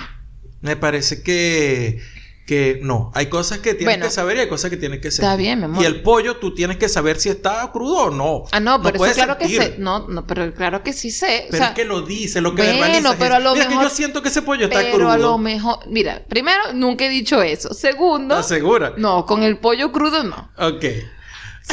[0.62, 2.00] Me parece que,
[2.46, 4.06] que no, hay cosas que tienes Bueno.
[4.06, 5.30] que saber y hay cosas que tienes que saber.
[5.30, 5.82] Está bien, mi amor.
[5.82, 8.44] Y el pollo tú tienes que saber si está crudo o no.
[8.52, 9.74] Ah, no, pero eso puedes claro que sé.
[9.78, 11.46] No, no, pero claro que sí sé.
[11.50, 13.74] Pero o sea, es que lo dice, lo que bueno, pero a lo Mira que
[13.74, 15.10] yo siento que ese pollo está pero crudo.
[15.10, 15.78] a lo mejor.
[15.88, 17.74] Mira, primero, nunca he dicho eso.
[17.74, 18.94] Segundo, ¿Estás segura?
[18.96, 20.50] no, con el pollo crudo no.
[20.58, 20.84] Ok.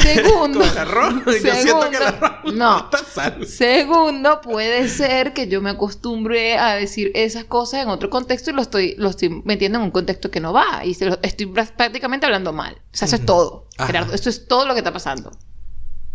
[0.02, 1.14] Segundo, Con el arroz.
[1.26, 2.90] Yo siento que el Segundo, no.
[2.92, 3.44] está.
[3.46, 8.54] Segundo, puede ser que yo me acostumbre a decir esas cosas en otro contexto y
[8.54, 10.84] lo estoy, lo estoy metiendo en un contexto que no va.
[10.84, 12.74] Y se lo, estoy pr- prácticamente hablando mal.
[12.92, 13.68] O sea, eso es todo.
[13.78, 13.86] Ajá.
[13.86, 15.30] Gerardo, esto es todo lo que está pasando.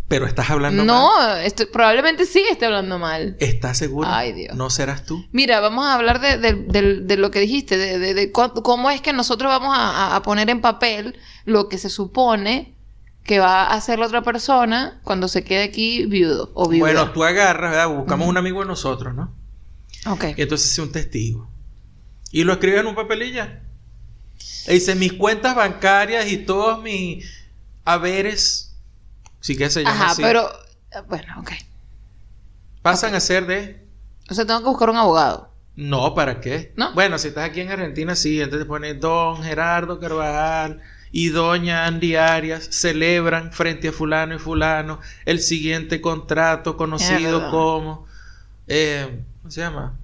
[0.08, 1.44] Pero estás hablando No, mal.
[1.44, 3.36] esto- probablemente sí esté hablando mal.
[3.40, 4.08] ¿Estás seguro?
[4.08, 4.54] Ay, Dios.
[4.56, 5.24] ¿No serás tú?
[5.32, 9.12] Mira, vamos a hablar de, de- de- de lo que dijiste, de, cómo es que
[9.12, 12.75] nosotros vamos a poner en papel lo que se supone
[13.26, 16.86] que va a hacer la otra persona cuando se quede aquí viudo o viuda.
[16.86, 17.88] Bueno, tú agarras, ¿verdad?
[17.88, 19.34] Buscamos un amigo de nosotros, ¿no?
[20.06, 20.24] Ok.
[20.36, 21.50] Y entonces es un testigo.
[22.30, 23.62] Y lo escribe en un papelilla.
[24.68, 27.26] Y dice, mis cuentas bancarias y todos mis
[27.84, 28.76] haberes,
[29.40, 30.48] sí que se llama Ajá, así, pero...
[31.08, 31.50] Bueno, ok.
[32.80, 33.84] pasan a ser de...
[34.30, 35.52] O sea, tengo que buscar un abogado.
[35.74, 36.72] No, ¿para qué?
[36.76, 36.94] ¿No?
[36.94, 38.40] Bueno, si estás aquí en Argentina, sí.
[38.40, 40.80] Entonces te pone Don Gerardo Carvajal
[41.16, 48.04] y Doña Andy Arias celebran frente a fulano y fulano el siguiente contrato conocido como...
[48.66, 49.98] eh, ¿Cómo se llama?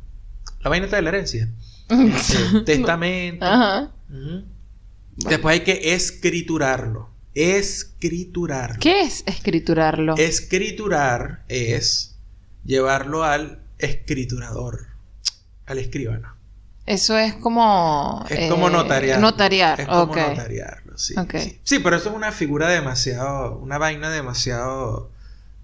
[0.63, 1.51] La vaina está de la herencia.
[1.91, 3.45] Eh, testamento.
[3.45, 3.91] Ajá.
[5.17, 7.11] Después hay que escriturarlo.
[7.35, 8.79] Escriturarlo.
[8.81, 10.15] ¿Qué es escriturarlo?
[10.17, 12.17] Escriturar es
[12.65, 14.87] llevarlo al escriturador,
[15.67, 16.35] al escribano.
[16.87, 18.25] Eso es como...
[18.31, 19.21] Es eh, como notariar.
[19.21, 20.19] Notariar, Es como ok.
[20.97, 21.61] Sí, sí.
[21.63, 25.11] Sí, pero eso es una figura demasiado, una vaina demasiado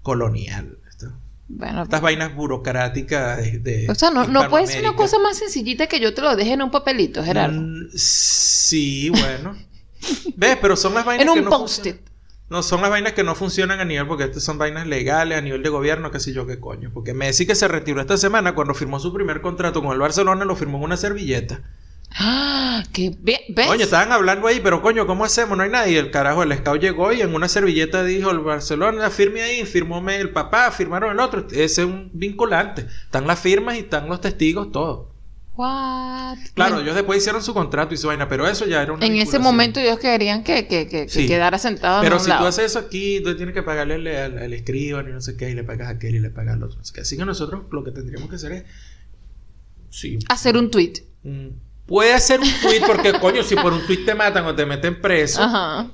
[0.01, 0.77] colonial.
[0.89, 1.11] esto.
[1.47, 3.59] Bueno, Estas vainas burocráticas de...
[3.59, 6.35] de o sea, no, no puede ser una cosa más sencillita que yo te lo
[6.35, 7.59] deje en un papelito, Gerardo.
[7.59, 9.55] Mm, sí, bueno.
[10.35, 10.57] ¿Ves?
[10.61, 11.97] Pero son las vainas en que un no post-it.
[12.49, 15.41] No, son las vainas que no funcionan a nivel, porque estas son vainas legales, a
[15.41, 16.89] nivel de gobierno, qué sé yo qué coño.
[16.91, 20.45] Porque Messi que se retiró esta semana, cuando firmó su primer contrato con el Barcelona,
[20.45, 21.61] lo firmó en una servilleta.
[22.11, 23.39] Ah, qué bien.
[23.49, 23.67] ¿Ves?
[23.67, 25.57] Coño, estaban hablando ahí, pero coño, ¿cómo hacemos?
[25.57, 25.93] No hay nadie.
[25.93, 29.65] Y el carajo, el scout llegó y en una servilleta dijo el Barcelona, firme ahí,
[29.65, 31.45] firmó el papá, firmaron el otro.
[31.51, 32.87] Ese es un vinculante.
[33.03, 35.13] Están las firmas y están los testigos, todo.
[35.55, 36.37] What?
[36.53, 39.05] Claro, Bueno, ellos después hicieron su contrato y su vaina, pero eso ya era una
[39.05, 42.43] en ese momento ellos querían que, que, que, quedara sentado en Pero un si lado.
[42.43, 45.55] tú haces eso aquí, tú tienes que pagarle al, al, y no sé qué, y
[45.55, 46.77] le pagas a aquel y le pagas al otro.
[46.77, 47.01] no sé qué.
[47.01, 48.63] Así que nosotros lo que tendríamos que hacer es.
[49.89, 50.17] Sí.
[50.29, 50.93] Hacer un tweet.
[51.23, 51.47] mm,
[51.89, 55.01] Puede hacer un tweet, porque coño, si por un tweet te matan o te meten
[55.01, 55.87] preso, Ajá.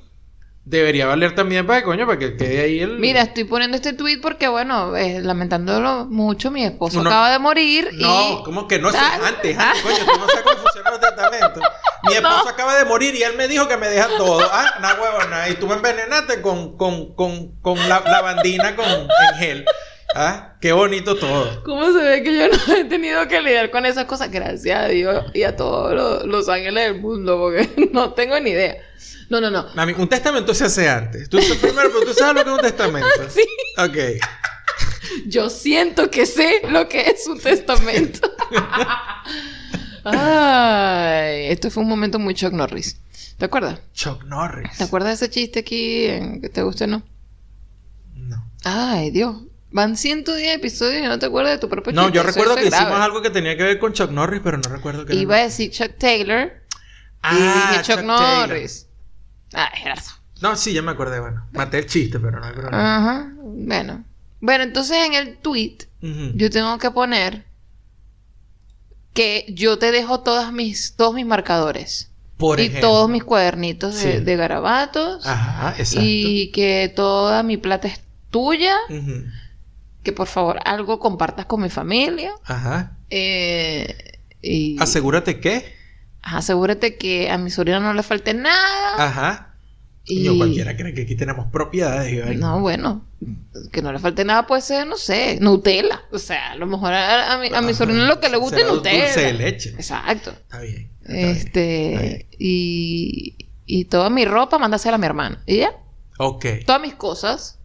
[0.64, 2.98] debería valer también para coño, para que quede ahí el.
[2.98, 7.88] Mira, estoy poniendo este tweet porque, bueno, eh, lamentándolo mucho, mi esposo acaba de morir
[7.94, 8.44] No, y...
[8.44, 8.90] ¿cómo que no?
[8.90, 11.62] Eso es antes, antes, coño, tú no sabes cómo funcionan los tratamientos.
[12.02, 14.40] Mi esposo acaba de morir y él me dijo que me deja todo.
[14.52, 15.48] Ah, no huevona.
[15.48, 19.64] Y tú me envenenaste con, con, con, con la lavandina con, en gel.
[20.14, 21.62] Ah, qué bonito todo.
[21.64, 24.30] ¿Cómo se ve que yo no he tenido que lidiar con esas cosas?
[24.30, 28.50] Gracias a Dios y a todos los, los ángeles del mundo, porque no tengo ni
[28.50, 28.76] idea.
[29.28, 29.66] No, no, no.
[29.74, 31.28] Mami, un testamento se hace antes.
[31.28, 33.08] Tú primero, pero tú sabes lo que es un testamento.
[33.28, 33.42] Sí,
[33.78, 34.22] Ok.
[35.26, 38.30] yo siento que sé lo que es un testamento.
[40.04, 43.00] Ay, esto fue un momento muy Chuck Norris.
[43.38, 43.80] ¿Te acuerdas?
[43.92, 44.78] Chuck Norris.
[44.78, 47.02] ¿Te acuerdas de ese chiste aquí en que te guste o no?
[48.14, 48.36] No.
[48.64, 49.36] Ay, Dios.
[49.76, 52.82] Van 110 episodios y no te acuerdas de tu propio No, yo recuerdo que grave.
[52.84, 55.20] hicimos algo que tenía que ver con Chuck Norris, pero no recuerdo qué era.
[55.20, 56.50] Iba a decir Chuck Taylor
[57.22, 57.34] Ah,
[57.74, 58.02] y dije Chuck.
[58.02, 58.86] Norris.
[59.52, 60.10] Ay, Gerardo.
[60.40, 61.46] No, sí, ya me acordé, bueno.
[61.52, 62.96] Maté el chiste, pero no hay problema.
[62.96, 63.32] Ajá.
[63.36, 64.04] Bueno.
[64.40, 67.44] Bueno, entonces en el tweet yo tengo que poner
[69.12, 72.10] que yo te dejo todas mis, todos mis marcadores.
[72.38, 72.80] Por y ejemplo.
[72.88, 74.24] todos mis cuadernitos de, Sí.
[74.24, 75.26] de garabatos.
[75.26, 76.00] Ajá, exacto.
[76.02, 78.74] Y que toda mi plata es tuya.
[78.90, 79.24] Ujú.
[80.06, 82.30] Que por favor algo compartas con mi familia.
[82.44, 82.96] Ajá.
[83.10, 85.64] Eh, y Asegúrate que.
[86.22, 89.04] ajá, asegúrate que a mi sobrina no le falte nada.
[89.04, 89.56] Ajá.
[90.04, 90.24] y...
[90.26, 92.38] Coño, cualquiera cree que aquí tenemos propiedades.
[92.38, 93.04] No, bueno,
[93.72, 96.02] que no le falte nada puede ser, no sé, Nutella.
[96.12, 98.60] O sea, a lo mejor a, a mi, a mi sobrino lo que le guste
[98.60, 99.06] es Nutella.
[99.06, 99.70] Dulce de leche.
[99.70, 100.30] Exacto.
[100.30, 100.92] Está bien.
[101.02, 102.26] está bien, está Este, bien.
[102.38, 105.42] y, y toda mi ropa, mándasela a mi hermana.
[105.46, 105.72] ¿Y ya?
[106.18, 106.46] Ok.
[106.64, 107.55] Todas mis cosas,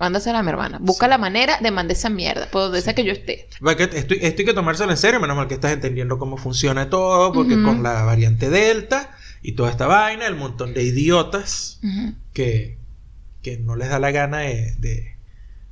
[0.00, 0.78] mándasela a mi hermana.
[0.80, 3.46] Busca la manera de mandar esa mierda, por donde sea que yo esté.
[3.50, 7.32] Esto, esto hay que tomárselo en serio, menos mal que estás entendiendo cómo funciona todo,
[7.32, 11.78] porque con la variante Delta y toda esta vaina, el montón de idiotas
[12.32, 12.78] que,
[13.42, 15.16] que no les da la gana de, de-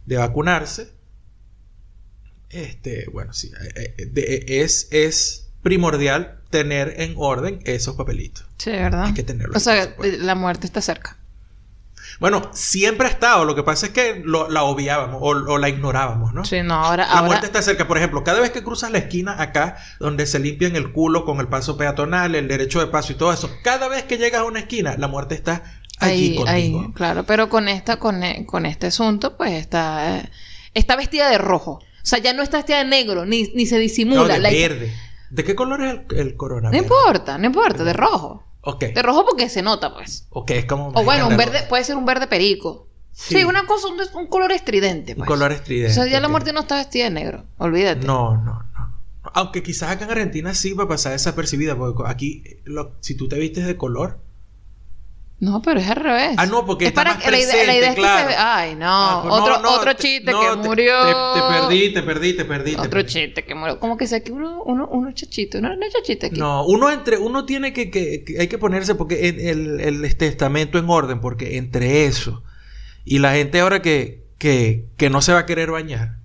[0.07, 0.93] de vacunarse.
[2.51, 8.47] Este, bueno, sí, eh, eh, de- es, es primordial tener en orden esos papelitos.
[8.57, 9.05] Sí, ¿verdad?
[9.05, 9.55] Hay que tenerlo.
[9.57, 10.25] O sea, supuesto.
[10.25, 11.19] la muerte está cerca.
[12.20, 15.68] Bueno, siempre ha estado, lo que pasa es que lo- la obviábamos o, o la
[15.68, 16.44] ignorábamos, ¿no?
[16.44, 17.87] Sí, no, ahora, La ahora muerte está cerca.
[17.87, 21.38] Por ejemplo, cada vez que cruzas la esquina acá, donde se limpian el culo con
[21.38, 24.44] el paso peatonal, el derecho de paso y todo eso, cada vez que llegas a
[24.44, 25.62] una esquina, la muerte está
[26.00, 26.81] allí ahí, contigo.
[26.87, 30.31] ahí, claro, pero con esta, con, e- con este asunto, pues está, eh,
[30.74, 31.72] está vestida de rojo.
[32.02, 34.35] O sea, ya no está vestida de negro, ni, ni se No, disimula.
[34.35, 34.92] de La- verde.
[35.31, 36.83] ¿De qué color es el, el no coronavirus?
[36.83, 38.42] importa, no importa, de rojo.
[38.70, 38.85] Ok.
[38.94, 40.26] De rojo porque se nota, pues.
[40.31, 40.88] Ok, es como.
[40.88, 42.87] O bueno, un de verde, puede ser un verde perico.
[43.12, 43.44] Sí, Sí.
[43.44, 45.28] una cosa, un, un color estridente, Un pues.
[45.28, 45.90] color estridente.
[45.92, 48.07] O sea, ya la muerte no está vestida de negro, olvídate.
[48.07, 48.94] No, no, no.
[49.35, 53.26] Aunque quizás acá en Argentina sí va a pasar desapercibida, porque aquí, lo- si tú
[53.28, 54.18] te vistes de color.
[55.40, 56.35] No, pero es al revés.
[56.37, 58.35] Ah, no, porque es está para más la idea, la idea es que se ve-
[58.37, 60.94] Ay, no, Ah, pues otro, no, no, otro te- chiste no, que murió.
[61.07, 62.70] Te, te perdí, te perdí, te perdí.
[62.72, 63.07] te Otro perdí.
[63.12, 63.79] chiste que murió.
[63.79, 66.40] Como que sé que uno, uno, uno chachito, no, no chachito aquí.
[66.40, 70.05] No, uno entre, uno tiene que, que- que- hay que ponerse porque en- el, el,
[70.05, 72.42] el testamento en orden, porque entre eso
[73.05, 76.16] y la gente ahora que, que, que no se va a querer bañar,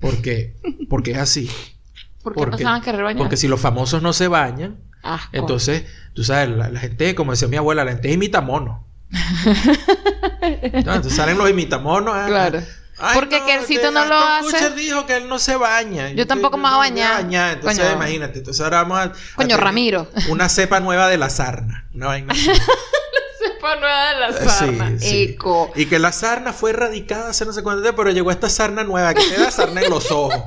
[0.00, 0.54] porque,
[0.88, 1.50] porque es así.
[2.22, 3.18] ¿Por qué no porque- se van a querer bañar?
[3.18, 5.28] Porque si los famosos no se bañan, Asco.
[5.32, 8.86] entonces, tú sabes, la, la gente, como decía mi abuela, la gente imita mono.
[10.40, 12.14] Entonces salen los imitamonos.
[12.16, 12.62] ah, Claro.
[12.96, 14.44] Ay, Porque Kercito no lo hace.
[14.46, 16.10] Kutcher dijo que él no se baña.
[16.10, 17.54] Yo tampoco me voy a no bañar.
[17.54, 17.92] Entonces, Coño.
[17.96, 18.38] imagínate.
[18.38, 19.12] Entonces, ahora vamos a.
[19.34, 20.08] Coño, Ramiro.
[20.28, 21.88] Una cepa nueva de la sarna.
[21.92, 22.32] Una vaina.
[22.32, 22.50] así.
[23.44, 24.90] Sepa nueva de la sarna.
[24.90, 25.22] Sí, sí.
[25.24, 25.72] Eco.
[25.74, 28.84] Y que la sarna fue erradicada hace no sé cuánto tiempo, pero llegó esta sarna
[28.84, 30.40] nueva que te da sarna en los ojos.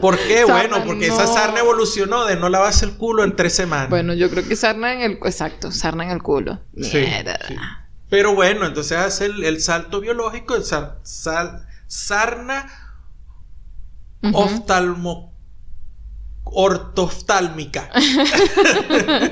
[0.00, 0.44] ¿Por qué?
[0.46, 3.90] Sarna, bueno, porque esa sarna evolucionó de no lavarse el culo en tres semanas.
[3.90, 5.12] Bueno, yo creo que sarna en el...
[5.24, 6.60] Exacto, sarna en el culo.
[6.80, 7.04] Sí.
[8.08, 12.70] Pero bueno, entonces hace el, el salto biológico, el sar- sal- sarna
[14.22, 14.38] Ujú.
[14.38, 15.32] oftalmo
[16.44, 17.90] ortoftálmica.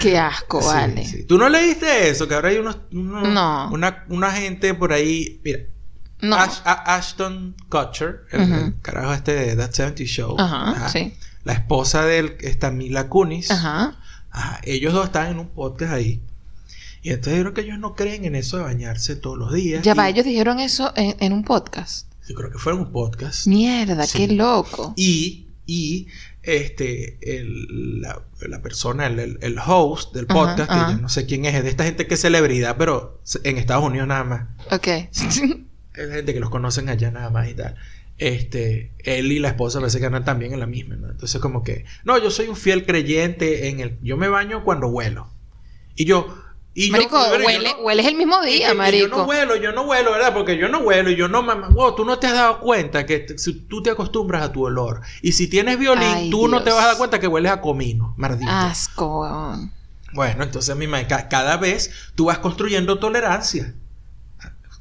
[0.00, 1.24] Qué asco, Sí, vale.
[1.28, 2.28] ¿Tú no leíste eso?
[2.28, 3.70] Que ahora hay unos, unos- No.
[3.72, 5.40] una, una gente por ahí.
[5.44, 5.60] Mira,
[6.24, 6.36] No.
[6.36, 10.36] Ash- a- Ashton Kutcher, el, carajo este de That 70 Show.
[10.38, 10.88] Ajá, Ajá.
[10.88, 11.14] sí.
[11.44, 13.50] La esposa de él, está Mila Kunis.
[13.50, 13.96] Ajá.
[14.30, 16.20] Ajá, Ellos dos están en un podcast ahí.
[17.02, 19.82] Y entonces yo creo que ellos no creen en eso de bañarse todos los días.
[19.84, 22.06] Ya Y va, ellos dijeron eso en, en un podcast.
[22.26, 23.46] Yo creo que fue en un podcast.
[23.46, 24.18] Mierda, Sí.
[24.26, 24.94] qué loco.
[24.96, 26.08] Y y
[26.42, 30.92] este el- la, la persona, el, el- el host del Ajá, podcast, que ajá.
[30.92, 33.84] yo no sé quién es, es de esta gente que es celebridad, pero en Estados
[33.84, 34.42] Unidos nada más.
[34.72, 34.88] Ok.
[35.94, 37.76] Gente que los conocen allá nada más y tal.
[38.18, 41.10] Este, él y la esposa parece que andan también en la misma, ¿no?
[41.10, 44.86] Entonces como que, no, yo soy un fiel creyente en el, yo me baño cuando
[44.88, 45.28] huelo.
[45.96, 46.32] Y yo,
[46.74, 49.08] y yo- marico, yo huele, no- hueles el mismo y- y- día, y marico.
[49.08, 50.32] Yo no huelo, yo no huelo, ¿verdad?
[50.32, 51.68] Porque yo no huelo y yo no mamá.
[51.70, 55.00] Wow, tú no te has dado cuenta que si tú te acostumbras a tu olor.
[55.22, 56.76] Y si tienes violín, Ay, tú no te Dios.
[56.76, 58.50] vas a dar cuenta que hueles a comino, maldito.
[58.50, 59.26] Asco.
[60.12, 63.74] Bueno, entonces mi ma- ca- cada vez tú vas construyendo tolerancia.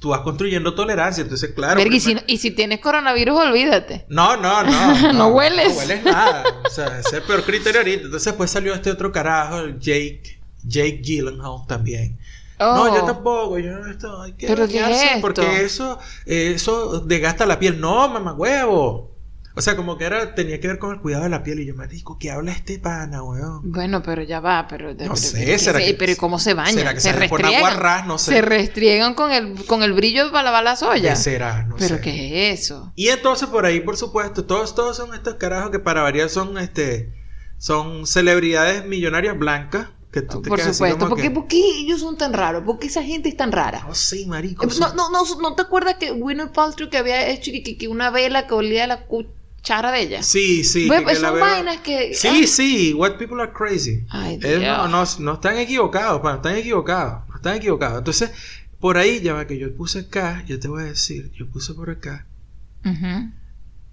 [0.03, 1.21] Tú vas construyendo tolerancia.
[1.21, 1.81] Entonces, claro.
[1.81, 4.05] Y, si, y si tienes coronavirus, olvídate.
[4.09, 5.69] No, no, no, No hueles.
[5.69, 6.43] No hueles nada.
[6.65, 8.03] O sea, ese es el peor criterio ahorita.
[8.03, 10.41] Entonces, después salió este otro carajo, Jake.
[10.61, 12.19] Jake Gyllenhaal también.
[12.59, 12.93] No, Oh.
[12.93, 14.33] yo tampoco, yo no estoy.
[14.33, 15.21] ¿qué, ¿Pero qué es esto?
[15.21, 17.79] Porque eso, eso desgasta la piel.
[17.79, 19.12] No, mamá huevo.
[19.55, 21.59] O sea, como que era, tenía que ver con el cuidado de la piel.
[21.59, 23.71] Y yo me digo, ¿qué habla este pana, weón?
[23.71, 24.93] Bueno, pero ya va, pero...
[24.95, 26.73] No sé, ¿será sí, que- pero ¿y cómo se bañan?
[26.73, 28.07] ¿Será que se restriegan.
[28.07, 28.31] No sé.
[28.31, 31.11] Se restriegan con el, con el brillo para lavar la soya.
[31.11, 31.63] ¿Qué será?
[31.63, 32.01] No pero sé.
[32.01, 32.91] ¿qué es eso?
[32.95, 36.57] Y entonces por ahí, por supuesto, todos, todos son estos carajos que para variar son
[36.57, 37.13] este
[37.59, 39.87] son celebridades millonarias blancas.
[40.11, 40.99] Que tú te Por supuesto.
[40.99, 42.63] como ¿Por qué, que, por qué ellos son tan raros?
[42.63, 43.83] ¿Por qué esa gente es tan rara?
[43.87, 44.63] No sé, marico.
[44.63, 47.63] Eh, son- No, no, no, ¿no te acuerdas que Winnie Paltrow que había hecho que,
[47.63, 50.23] que- que una vela que olía a la cuchara de ella?
[50.23, 50.87] Sí, sí.
[50.87, 52.13] Bueno, que- que la son veo- vainas que...
[52.13, 52.93] Sí, sí.
[52.93, 54.05] What people are crazy.
[54.09, 54.61] Ay, Dios.
[54.61, 57.27] no, no, no están equivocados, pana, están equivocados.
[57.29, 57.99] No están equivocados.
[57.99, 58.31] Entonces,
[58.79, 61.73] por ahí, ya va que yo puse acá, yo te voy a decir, yo puse
[61.73, 62.27] por acá.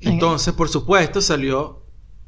[0.01, 1.85] Entonces, por supuesto, salió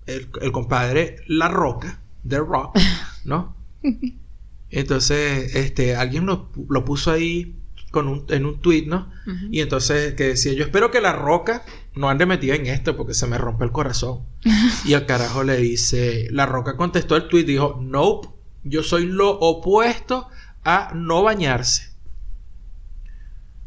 [0.07, 2.79] el, el compadre La Roca, The Rock,
[3.25, 3.57] ¿no?
[4.71, 7.57] Entonces, este, alguien lo, lo puso ahí
[7.93, 9.09] con un, en un tweet, ¿no?
[9.53, 11.63] Y entonces que decía, yo espero que La Roca
[11.95, 14.23] no ande metida en esto porque se me rompe el corazón.
[14.85, 18.29] y el carajo le dice, La Roca contestó el tweet, dijo, nope,
[18.65, 20.27] yo soy lo opuesto
[20.65, 21.93] a no bañarse.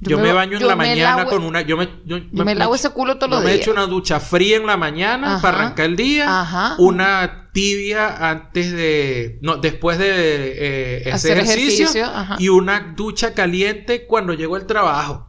[0.01, 1.61] Yo, me, baño en la me mañana lavo- con una...
[1.61, 3.61] Yo me, yo, Yo me lavo ese culo todos los me días.
[3.61, 5.41] echo una ducha fría en la mañana Ajá.
[5.41, 6.41] para arrancar el día.
[6.41, 6.75] Ajá.
[6.79, 9.39] Una tibia antes de...
[9.41, 11.88] No, después de eh, ese Hacer ejercicio.
[12.38, 15.26] y una ducha caliente cuando llego al trabajo.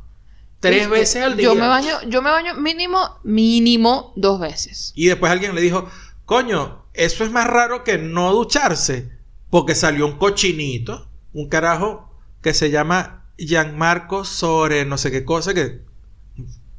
[0.59, 1.45] Tres veces al día.
[1.45, 4.93] Yo me baño, yo me baño mínimo, mínimo dos veces.
[4.97, 5.89] Y después alguien le dijo,
[6.25, 9.09] coño, eso es más raro que no ducharse.
[9.49, 12.11] Porque salió un cochinito, un carajo
[12.43, 15.81] que se llama Gianmarco sobre no sé qué cosa que...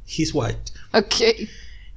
[0.06, 0.72] He's white.
[0.92, 1.48] Ok.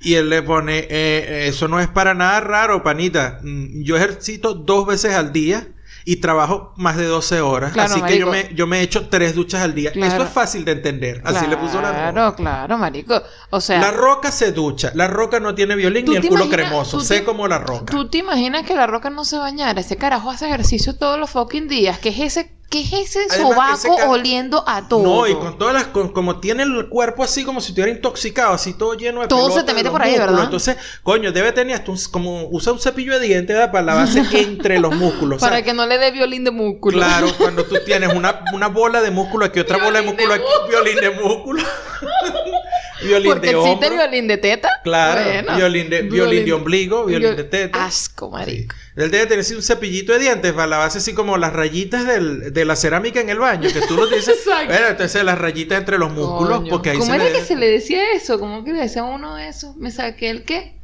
[0.01, 3.39] Y él le pone, eh, eh, eso no es para nada raro, panita.
[3.43, 5.67] Mm, Yo ejercito dos veces al día
[6.03, 7.73] y trabajo más de 12 horas.
[7.73, 9.91] Claro, así que yo me, yo me echo tres duchas al día.
[9.91, 10.11] Claro.
[10.15, 11.21] Eso es fácil de entender.
[11.23, 12.11] Así le puso la roca.
[12.11, 13.21] Claro, claro, marico.
[13.51, 14.91] O sea, La roca se ducha.
[14.95, 16.99] La roca no tiene violín ¿Tú ni el culo imaginas- cremoso.
[17.01, 17.85] Sé te- como la roca.
[17.91, 19.79] ¿tú te imaginas que la roca no se bañara?
[19.79, 21.99] Ese carajo hace ejercicio todos los fucking días.
[21.99, 25.03] ¿Qué es ese, qué es ese Además, sobaco oliendo a todo?
[25.03, 25.83] No, y con todas las...
[25.87, 29.51] con- como tiene el cuerpo así como si estuviera intoxicado, así todo lleno de Todo
[29.51, 30.31] se te mete por ahí, músculos.
[30.31, 30.45] ¿verdad?
[30.45, 31.99] Entonces, coño, debe tener hasta un...
[32.11, 33.71] Como usa un cepillo de dientes ¿verdad?
[33.71, 35.37] para lavarse entre los músculos.
[35.37, 36.97] O sea, Para que no le dé violín de músculo.
[36.97, 40.43] Claro, cuando tú tienes una, una bola de músculo aquí, otra bola de músculo aquí,
[40.69, 41.61] violín de músculo.
[43.03, 43.89] violín Porque de existe hombro.
[43.89, 44.69] violín de teta.
[44.83, 45.55] Claro, Bueno.
[45.55, 47.85] violín, de, violín de ombligo, violín de teta.
[47.85, 48.75] Asco, marico.
[48.95, 52.51] Él debe tener así un cepillito de dientes para lavarse así como las rayitas del-
[52.51, 54.29] de la cerámica en el baño, que tú lo dices.
[54.39, 54.67] Exacto.
[54.73, 56.69] Bueno, entonces las rayitas entre los músculos, Coño.
[56.69, 58.39] porque ahí ¿Cómo se era le- que se le decía eso?
[58.39, 59.73] ¿Cómo que le decía a uno eso?
[59.77, 60.79] ¿Me saqué el qué?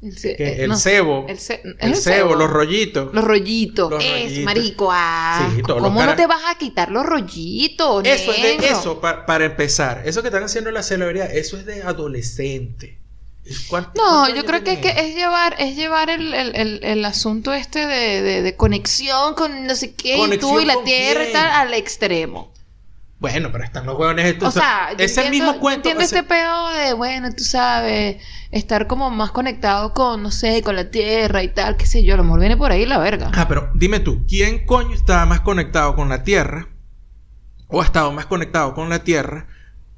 [0.00, 3.12] El, ce- eh, el no, cebo, El, ce- el, ¿es cebo, los rollitos.
[3.14, 3.88] Los rollitos.
[3.90, 4.44] Los es, rollitos.
[4.44, 4.88] marico.
[4.92, 8.04] Ah, Sí, ¿Cómo no te vas a quitar los rollitos?
[8.04, 10.02] Eso es de eso, pa- para empezar.
[10.04, 12.98] Eso que están haciendo la celebridad, eso es de adolescente.
[13.68, 17.86] ¿Cuánto- No, yo creo que, es llevar, es llevar el, el, el, el asunto este
[17.86, 21.32] de, de, de conexión con no sé qué, y tú ¿Conexión y la tierra y
[21.32, 22.52] tal al extremo.
[23.18, 24.48] Bueno, pero están los huevones estos.
[24.48, 25.88] O sea, yo ese entiendo, mismo yo cuento.
[25.88, 28.16] entiendo o sea, este pedo de, bueno, tú sabes,
[28.50, 32.14] estar como más conectado con, no sé, con la tierra y tal, qué sé yo,
[32.14, 33.30] a lo mejor viene por ahí la verga.
[33.34, 36.68] Ah, pero dime tú, ¿quién coño estaba más conectado con la Tierra?
[37.68, 39.46] ¿O ha estado más conectado con la Tierra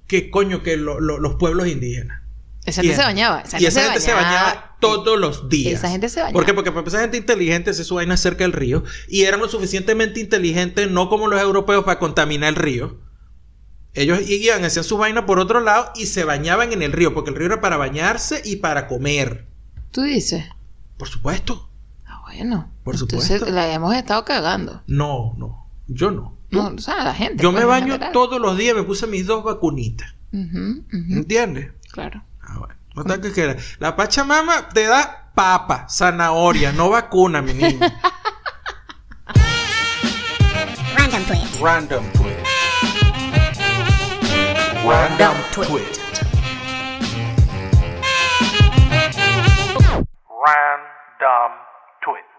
[0.06, 2.20] que coño que lo- lo- los pueblos indígenas?
[2.64, 3.40] Esa gente se bañaba.
[3.40, 5.74] Esa y esa gente se bañaba todos los días.
[5.74, 6.32] Esa gente se bañaba.
[6.32, 6.54] ¿Por qué?
[6.54, 10.20] Porque para esa gente inteligente se su vaina cerca del río y eran lo suficientemente
[10.20, 12.98] inteligentes, no como los europeos, para contaminar el río.
[13.92, 17.30] Ellos iban, hacían su vaina por otro lado y se bañaban en el río, porque
[17.30, 19.46] el río era para bañarse y para comer.
[19.92, 20.44] Tú dices.
[20.96, 21.70] Por supuesto.
[22.04, 22.72] Ah, bueno.
[22.82, 23.54] Por Entonces supuesto.
[23.54, 24.82] la hemos estado cagando.
[24.86, 25.70] No, no.
[25.86, 26.38] Yo no.
[26.50, 27.42] No, o sea, la gente.
[27.42, 30.14] Yo pues, me en baño todos los días, me puse mis dos vacunitas.
[30.32, 31.70] Ujú, ¿Entiendes?
[31.92, 32.24] Claro.
[32.94, 33.76] No te que quieras.
[33.80, 37.80] La Pachamama te da papa, zanahoria, no vacuna, mi niño.
[40.96, 41.60] Random tweet.
[41.60, 42.36] Random tweet.
[44.86, 46.00] Random tweet.
[50.46, 51.52] Random
[52.00, 52.38] tweet.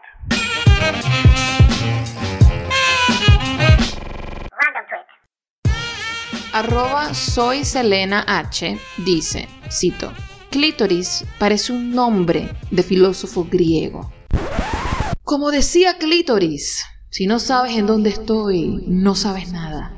[4.56, 5.10] Random tweet.
[6.54, 10.14] Arroba soy Selena H dice, cito,
[10.56, 14.10] clítoris parece un nombre de filósofo griego.
[15.22, 19.92] Como decía clítoris, si no sabes en dónde estoy, no sabes nada.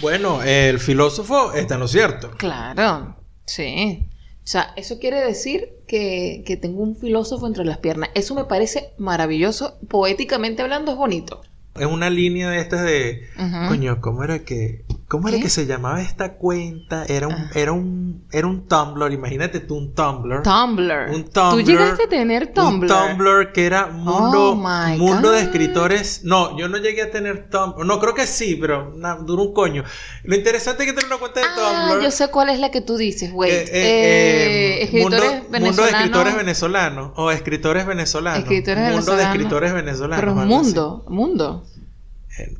[0.00, 2.30] Bueno, el filósofo está en lo cierto.
[2.38, 4.08] Claro, sí.
[4.38, 8.08] O sea, eso quiere decir que, que tengo un filósofo entre las piernas.
[8.14, 9.78] Eso me parece maravilloso.
[9.90, 11.42] Poéticamente hablando, es bonito.
[11.78, 13.28] Es una línea de estas de.
[13.68, 14.84] Coño, ¿cómo era que.?
[15.08, 17.06] ¿Cómo era que se llamaba esta cuenta?
[17.06, 17.50] Era un, Ah.
[17.54, 20.42] era un, era un Tumblr, imagínate tú un Tumblr.
[20.42, 21.08] Tumblr.
[21.08, 21.64] Un ¿Tú Tumblr.
[21.64, 22.92] llegaste a tener Tumblr?
[22.92, 26.24] Un Tumblr que era mundo, Oh my mundo de escritores.
[26.24, 27.86] No, yo no llegué a tener Tumblr.
[27.86, 29.82] No, creo que sí, pero na- duró un coño.
[30.24, 32.04] Lo interesante es que tener una cuenta de Ah, Tumblr.
[32.04, 33.50] yo sé cuál es la que tú dices, güey.
[33.50, 35.94] eh, eh, Eh, escritores mundo, mundo de venezolanos.
[36.00, 37.12] escritores venezolanos.
[37.16, 38.40] O escritores venezolanos.
[38.42, 39.34] Escritores mundo de venezolanos.
[39.34, 40.18] escritores venezolanos.
[40.20, 40.64] Pero algo así.
[40.66, 41.64] mundo, mundo.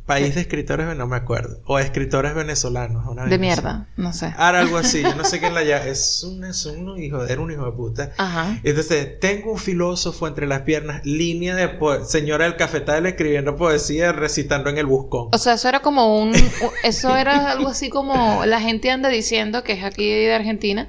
[0.06, 1.60] País de escritores, no me acuerdo.
[1.66, 3.06] O escritores venezolanos.
[3.06, 4.32] una De mierda, no sé.
[4.36, 5.84] Ahora algo así, yo no sé quién la llama.
[5.86, 8.12] Es un, es un hijo, era un hijo de puta.
[8.18, 8.58] Ajá.
[8.64, 14.12] Entonces, tengo un filósofo entre las piernas, línea de po- señora del cafetal escribiendo poesía,
[14.12, 15.28] recitando en el buscón.
[15.32, 16.32] O sea, eso era como un...
[16.84, 18.44] Eso era algo así como...
[18.46, 20.88] La gente anda diciendo que es aquí de Argentina...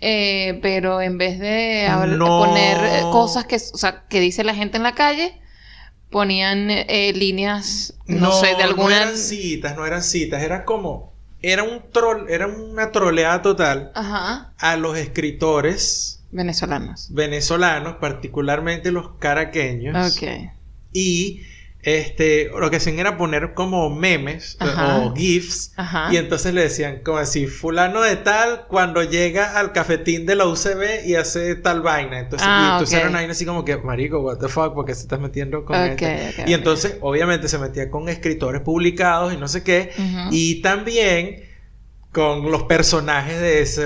[0.00, 2.26] eh, pero en vez de No.
[2.44, 5.40] poner cosas que, o sea, que dice la gente en la calle,
[6.12, 8.96] ponían eh, líneas, no, sé, de No alguna...
[9.02, 11.12] eran citas, no eran citas, era como.
[11.40, 14.52] Era un troll, era una troleada total Ajá.
[14.58, 17.08] a los escritores Venezolanos.
[17.12, 20.16] venezolanos, particularmente los caraqueños.
[20.16, 20.22] Ok.
[20.92, 21.42] Y
[21.82, 24.98] este, lo que hacían era poner como memes eh, Ajá.
[24.98, 25.72] o GIFs.
[25.76, 26.08] Ajá.
[26.12, 30.46] Y entonces le decían como así, fulano de tal, cuando llega al cafetín de la
[30.46, 32.20] UCB y hace tal vaina.
[32.20, 33.00] Entonces, Ah, y entonces ok.
[33.00, 35.76] era una vaina así como que, marico, what the fuck, porque se estás metiendo con
[35.76, 39.90] Ok, este?" Y entonces, obviamente, se metía con escritores publicados y no sé qué.
[40.30, 41.42] Y también
[42.12, 43.84] con los personajes de ese...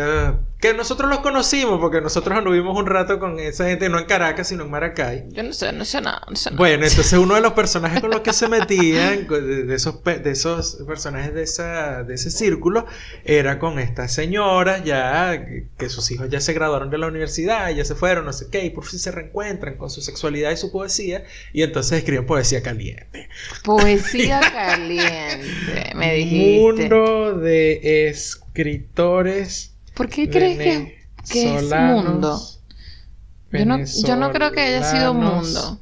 [0.61, 4.49] Que nosotros los conocimos, porque nosotros anduvimos un rato con esa gente, no en Caracas,
[4.49, 5.25] sino en Maracay.
[5.29, 6.59] Yo no sé, no sé nada, no sé nada.
[6.59, 10.79] Bueno, entonces uno de los personajes con los que se metían, de, esos, de esos
[10.87, 12.87] personajes de, esa, de ese círculo,
[13.25, 17.71] era con estas señoras ya, que, que sus hijos ya se graduaron de la universidad,
[17.71, 20.57] ya se fueron, no sé qué, y por fin se reencuentran con su sexualidad y
[20.57, 23.29] su poesía, y entonces escriben poesía caliente.
[23.63, 26.61] Poesía caliente, me dijiste.
[26.61, 29.76] Mundo de escritores.
[29.97, 32.41] ¿Por qué crees que, que es mundo?
[33.51, 35.81] Yo no, yo no creo que haya sido mundo.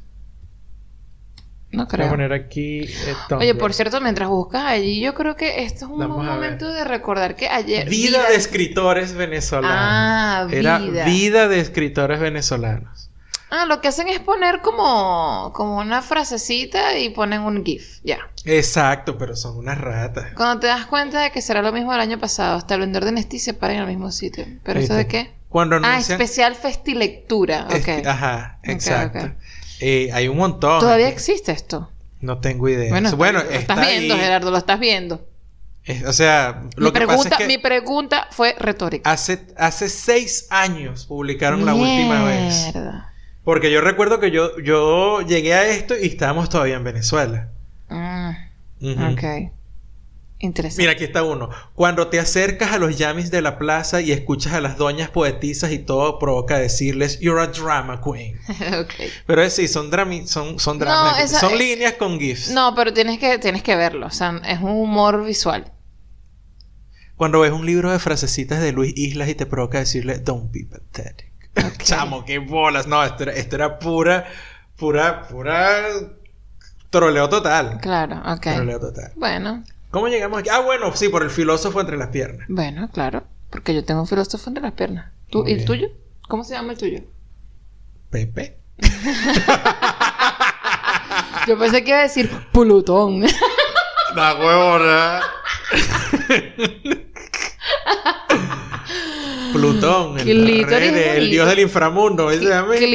[1.73, 2.09] No Voy a creo.
[2.09, 2.81] poner aquí.
[3.05, 6.73] eh, Oye, por cierto, mientras buscas allí, yo creo que esto es un Vamos momento
[6.73, 7.89] de recordar que ayer.
[7.89, 9.75] Vida de escritores venezolanos.
[9.79, 11.05] Ah, Era vida.
[11.05, 13.04] vida de escritores venezolanos.
[13.57, 18.01] Ah, lo que hacen es poner como, como una frasecita y ponen un GIF.
[18.03, 18.19] Ya.
[18.45, 20.33] Exacto, pero son unas ratas.
[20.35, 23.05] Cuando te das cuenta de que será lo mismo del año pasado, hasta el vendedor
[23.05, 24.45] de Nestí se para en el mismo sitio.
[24.65, 25.25] ¿Pero eso de ¿Viste?
[25.27, 25.35] qué?
[25.49, 26.21] Cuando Ah, anuncian.
[26.21, 27.67] especial festilectura.
[27.71, 27.75] Ok.
[27.87, 29.31] Esti- Ajá, exacto.
[29.81, 30.81] Eh, hay un montón.
[30.81, 31.15] ¿Todavía aquí.
[31.15, 31.91] existe esto?
[32.21, 32.91] No tengo idea.
[32.91, 34.17] Bueno, bueno lo está estás viendo.
[34.17, 35.29] Gerardo, lo estás viendo.
[36.07, 39.11] O sea, Mi lo que pregunta, pasa es que mi pregunta fue retórica.
[39.11, 42.73] hace, hace seis años publicaron la última vez.
[43.45, 47.51] Porque yo recuerdo que yo, yo llegué a esto y estábamos todavía en Venezuela.
[48.81, 49.13] Ujú.
[49.13, 49.53] Ok.
[50.41, 50.83] Interesante.
[50.83, 51.49] Mira, aquí está uno.
[51.75, 55.73] Cuando te acercas a los yamis de la plaza y escuchas a las doñas poetisas
[55.73, 58.39] y todo provoca decirles, You're a drama queen.
[58.81, 58.95] Ok.
[59.27, 61.21] Pero es sí, son, drami son, son No, dramas.
[61.23, 62.51] esa- son eh, líneas con GIFs.
[62.51, 64.07] No, pero tienes que, tienes que verlo.
[64.07, 65.71] O sea, es un humor visual.
[67.17, 70.67] Cuando ves un libro de frasecitas de Luis Islas y te provoca decirle, Don't be
[70.69, 71.31] pathetic.
[71.79, 72.87] Chamo, qué bolas.
[72.87, 74.27] No, esto era, esto era pura,
[74.77, 75.83] pura, pura
[76.91, 77.79] troleo total.
[77.81, 78.41] Claro, ok.
[78.43, 79.13] Troleo total.
[79.17, 80.49] Bueno, ¿Cómo llegamos aquí?
[80.51, 82.47] Ah, bueno, sí, por el filósofo entre las piernas.
[82.49, 83.25] bueno, claro.
[83.51, 85.07] Porque yo tengo un filósofo entre las piernas.
[85.31, 85.89] ¿Tú, Muy ¿Y el tuyo?
[86.29, 87.01] ¿Cómo se llama el tuyo?
[88.11, 88.59] Pepe.
[91.47, 93.23] Yo pensé que iba a decir Plutón.
[94.17, 95.21] La huevona.
[99.55, 102.31] Plutón, el, Clítoris rey de- el dios del inframundo.
[102.31, 102.45] Ese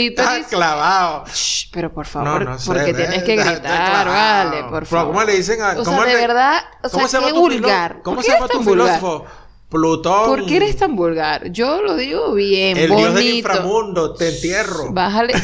[0.07, 1.23] está clavado.
[1.33, 5.13] Shh, pero por favor, No, no sé, porque tienes que gritar, vale, por favor.
[5.13, 7.27] ¿Cómo le dicen a O cómo sea, de le- verdad, o ¿Cómo sea, se llama
[7.27, 8.01] qué vulgar.
[8.03, 9.25] ¿Cómo ¿Por se llama tu filósofo?
[9.69, 10.25] Plutón.
[10.25, 11.51] ¿Por qué eres tan vulgar?
[11.51, 13.11] Yo lo digo bien, El bonito.
[13.11, 14.91] dios del inframundo, te entierro.
[14.91, 15.33] Bájale.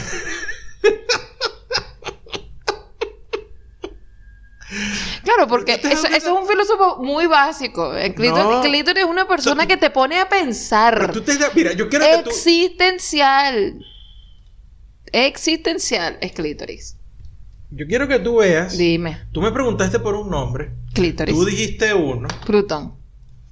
[5.35, 7.93] Claro, porque ¿Por qué te eso, es un filósofo muy básico.
[8.17, 8.61] No.
[8.61, 11.11] clítoris es una persona que te pone a pensar.
[11.11, 12.29] Tú te- mira, yo quiero que tú.
[12.29, 13.85] Existencial.
[15.11, 16.97] Existencial es clítoris.
[17.71, 18.77] Yo quiero que tú veas.
[18.77, 20.71] Dime, Tú me preguntaste por un nombre.
[20.93, 21.35] clítoris.
[21.35, 22.27] Tú dijiste uno.
[22.45, 22.95] Plutón.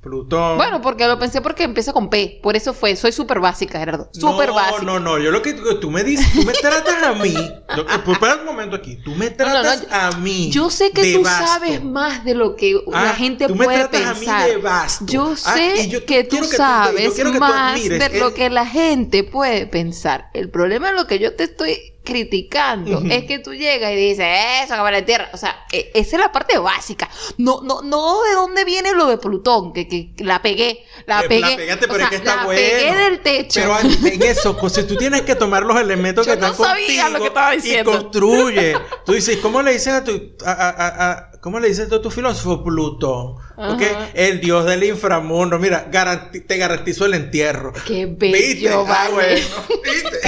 [0.04, 0.58] Plutón.
[0.58, 2.40] Bueno, porque lo pensé porque empieza con P.
[2.44, 2.96] Por eso fue.
[2.98, 4.10] Soy súper básica, Gerardo.
[4.12, 4.82] Súper no, básica.
[4.84, 7.34] No, no, yo lo que tú me dices, tú me tratas a mí.
[7.34, 8.98] Yo- pues, espera un momento aquí.
[8.98, 10.50] Tú me no, tratas no, a mí.
[10.52, 11.48] Yo sé que tú vasto.
[11.48, 14.42] sabes más de lo que la Ah, gente tú me puede tratas pensar.
[14.42, 15.06] a mí de vasto.
[15.08, 18.20] Yo Ah, sé yo que tú que tú- yo sabes quiero que tú más de
[18.20, 20.30] lo que la gente puede pensar.
[20.34, 24.26] El problema es lo que yo te estoy criticando es que tú llegas y dices,
[24.64, 25.30] eso, cámara de tierra.
[25.34, 27.10] O sea, e- esa es la parte básica.
[27.38, 31.28] No, no, no de dónde viene lo de Plutón, que, que la pegué, la Eh,
[31.30, 31.42] pegué.
[31.42, 32.60] La pegaste, O pero sea, es que está la bueno.
[32.62, 33.62] pegué del techo.
[33.62, 33.78] Pero
[34.14, 37.04] en eso, pues, si tú tienes que tomar los elementos Yo que no están sabía
[37.04, 37.92] contigo lo que estaba diciendo.
[37.92, 38.78] y construye.
[39.06, 42.02] Tú dices, ¿cómo le dices a tu a, a- a- cómo le dices tú a
[42.02, 43.36] tu filósofo Plutón?
[43.56, 43.82] ¿Ok?
[43.82, 44.10] Ajá.
[44.14, 45.60] El dios del inframundo.
[45.60, 47.72] Mira, garanti- te garantizo el entierro.
[47.88, 48.32] Qué ¿Viste?
[48.32, 49.14] bello, Ah, vale.
[49.14, 49.48] bueno,
[49.84, 50.20] ¿viste?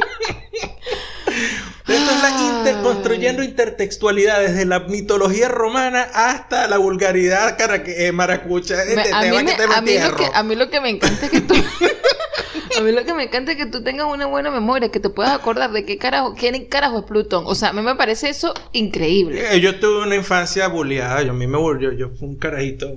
[1.87, 7.57] Esto es la inter- construyendo intertextualidad desde la mitología romana hasta la vulgaridad
[7.87, 8.75] eh, maracucha.
[8.95, 11.31] Me- a, mí a me- mí lo que, a mí lo que me encanta es
[11.31, 11.53] que tú
[12.77, 15.09] a mí lo que me encanta es que tú tengas una buena memoria que te
[15.09, 18.29] puedas acordar de qué carajo quién carajo es Plutón o sea a mí me parece
[18.29, 21.21] eso increíble Eh, Yo tuve una infancia bulleada.
[21.23, 22.95] Yo a mí me volvió, yo fui un carajito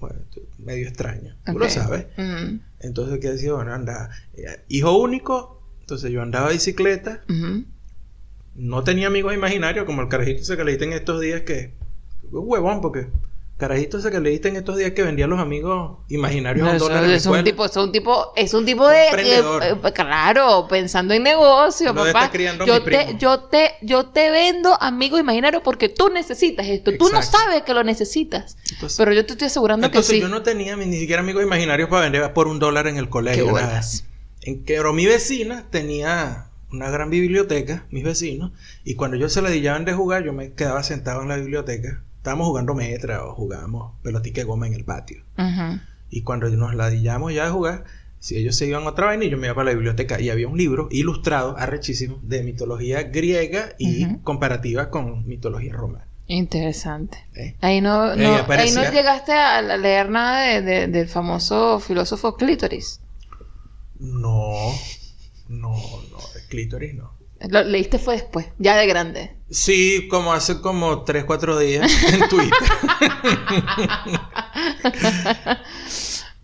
[0.00, 0.16] bueno,
[0.58, 1.34] medio extraño.
[1.44, 2.06] Tú lo sabes.
[2.80, 3.52] Entonces, ¿qué decía?
[3.52, 5.57] Bueno, anda, eh, hijo único.
[5.88, 7.22] Entonces yo andaba bicicleta.
[7.30, 7.64] ujú.
[8.54, 11.72] No tenía amigos imaginarios como el carajito ese que leíste en estos días que...
[12.30, 13.06] Un huevón, porque...
[13.56, 16.78] Carajito ese que leíste en estos días que vendía a los amigos imaginarios a un
[16.78, 19.92] dólar en la es un tipo es un tipo es un tipo de eh, eh,
[19.94, 25.18] claro pensando en negocio Lo papá a yo te yo te yo te vendo amigos
[25.18, 27.38] imaginarios porque tú necesitas esto tú no Exacto.
[27.38, 30.42] sabes que lo necesitas Entonces- pero yo te estoy asegurando Entonces que sí yo no
[30.42, 33.48] tenía ni siquiera amigos imaginarios para vender por un dólar en el Qué colegio.
[33.50, 34.04] bolas.
[34.48, 39.50] En que mi vecina tenía una gran biblioteca, mis vecinos, y cuando ellos se la
[39.50, 42.02] dillaban de jugar, yo me quedaba sentado en la biblioteca.
[42.16, 45.22] Estábamos jugando metra o jugábamos pelotica de goma en el patio.
[46.08, 47.84] Y cuando nos la dillamos ya de jugar,
[48.20, 50.30] si ellos se iban a otra vaina, y yo me iba para la biblioteca y
[50.30, 56.06] había un libro ilustrado, arrechísimo, de mitología griega y comparativa con mitología romana.
[56.26, 57.18] Interesante.
[57.34, 57.54] ¿eh?
[57.60, 58.32] Ahí no, no-
[58.62, 63.00] ahí no llegaste a leer nada de- de- del famoso filósofo Clítoris.
[64.00, 64.72] No,
[65.48, 67.16] no, no, el clítoris no.
[67.48, 69.36] Lo leíste fue después, ya de grande.
[69.50, 72.52] Sí, como hace como 3, 4 días en Twitter.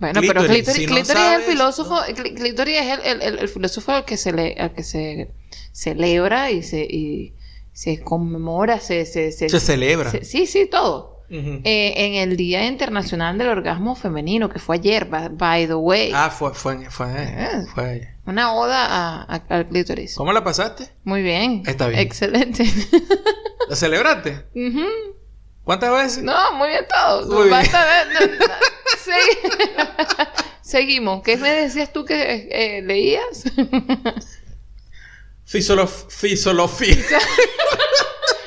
[0.00, 3.38] Bueno, pero Clítoris, Clítoris, si no Clítoris es el filósofo, Clí- Clítoris es el, el-
[3.38, 5.30] el- filósofo al que se le, al que se
[5.72, 7.34] celebra y se, y
[7.72, 10.10] se conmemora, se, se, se- Se celebra.
[10.22, 11.13] sí, sí, todo.
[11.30, 16.12] Eh, en el Día Internacional del Orgasmo Femenino, que fue ayer, by, by the way.
[16.14, 17.64] Ah, fue, fue, fue, Eh.
[17.74, 18.08] fue.
[18.26, 20.14] Una oda a- a- al clítoris.
[20.14, 20.90] ¿Cómo la pasaste?
[21.04, 21.62] Muy bien.
[21.66, 22.00] Está bien.
[22.00, 22.64] Excelente.
[23.68, 24.44] ¿La celebraste?
[25.64, 26.22] ¿Cuántas veces?
[26.22, 27.26] No, muy bien todo.
[27.40, 27.62] Muy bien.
[30.62, 31.22] Seguimos.
[31.22, 33.44] ¿Qué me decías tú que eh, leías?
[35.46, 36.96] Fisolof- Fisolofía.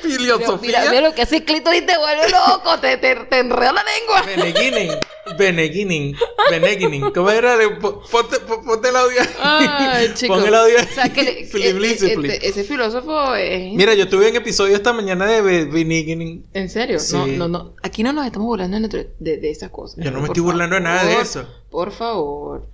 [0.02, 0.80] Filosofía.
[0.80, 3.84] Mira, mira lo que hace el clítoris te vuelve loco, te, te, te enreda la
[3.84, 4.22] lengua.
[4.22, 4.92] Beneguinin.
[5.38, 6.16] Beneguinin.
[6.50, 7.10] Beneguinin.
[7.12, 7.56] ¿Cómo era?
[7.56, 9.20] De- Ponte, po- ponte el audio.
[9.42, 10.34] Ay, chico.
[10.34, 10.76] Pon el audio.
[10.80, 12.34] O sea, que le- Philip Lindsay, please.
[12.36, 13.72] este- ese filósofo es...
[13.74, 16.46] Mira, yo tuve un episodio esta mañana de Be- Beneguinin.
[16.54, 16.98] ¿En serio?
[16.98, 17.14] Sí.
[17.16, 17.74] No, no, no.
[17.82, 20.02] Aquí no nos estamos burlando de, de, de esas cosas.
[20.02, 21.46] Yo no me estoy burlando de nada de eso.
[21.70, 22.66] Por favor.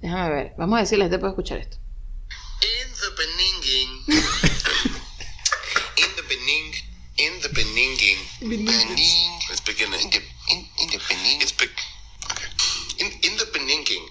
[0.00, 0.52] Déjame ver.
[0.58, 1.76] Vamos a decirle, gente puede escuchar esto.
[2.62, 4.22] In the Beninging.
[5.96, 6.72] in the Bening.
[7.18, 7.48] In the
[8.42, 8.66] Beninging.
[8.66, 9.30] Bening.
[9.48, 9.88] Let's begin.
[9.92, 10.20] In the,
[10.52, 11.38] in, in the Bening.
[11.42, 11.52] It's.
[11.52, 12.48] Okay.
[13.00, 14.04] In, in the Beninging.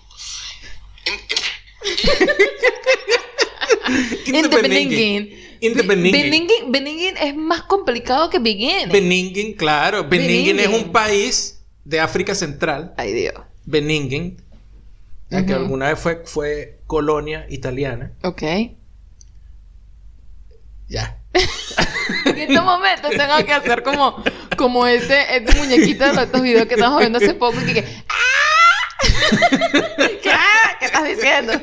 [1.08, 1.40] In, in,
[4.36, 5.38] In the Beninging.
[5.62, 6.12] In the Be- Beninging.
[6.12, 6.72] Beninging.
[6.72, 8.90] Beninging es más complicado que begin.
[8.90, 10.04] Beninging, claro.
[10.04, 12.94] Beninging es un país de África Central.
[12.98, 13.34] Ay, Dios.
[13.66, 14.38] Beninging.
[15.30, 15.62] ya que Ujú.
[15.64, 18.12] alguna vez fue, fue colonia italiana.
[18.24, 18.44] Ok.
[20.92, 21.18] Ya.
[22.26, 24.22] En estos momentos tengo que hacer como,
[24.58, 27.58] como este, este muñequito de estos videos que estamos viendo hace poco.
[27.66, 28.18] Que, que, ¡Ah!
[30.82, 31.12] ¿Qué?
[31.12, 31.54] entiendo.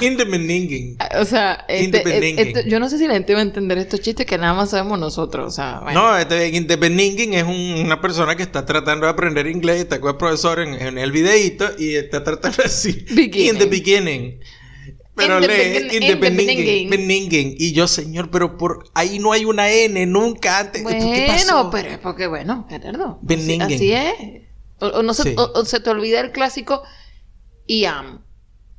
[0.00, 0.98] In the beninging.
[1.18, 2.42] O sea, este- Independiente.
[2.42, 4.70] este- yo no sé si la gente va a entender estos chistes que nada más
[4.70, 5.46] sabemos nosotros.
[5.46, 6.02] O sea, bueno.
[6.02, 10.16] No, este, es un- una persona que está tratando de aprender inglés, está con el
[10.16, 13.04] profesor en, en el videíto y está tratando así.
[13.10, 13.48] Beginning.
[13.54, 14.40] In the beginning.
[15.16, 16.90] Pero lee begin- in the in the beninging, beninging.
[16.90, 17.54] beninging.
[17.58, 20.82] Y yo, señor, pero por ahí no hay una N nunca antes.
[20.82, 21.54] ¿Esto qué pasó?
[21.54, 23.20] Bueno, pero es porque, bueno, Gerardo.
[23.28, 24.14] Así, así es.
[24.80, 25.34] O, o no se, Sí.
[25.38, 26.82] o- o se te olvida el clásico
[27.66, 28.22] IAM.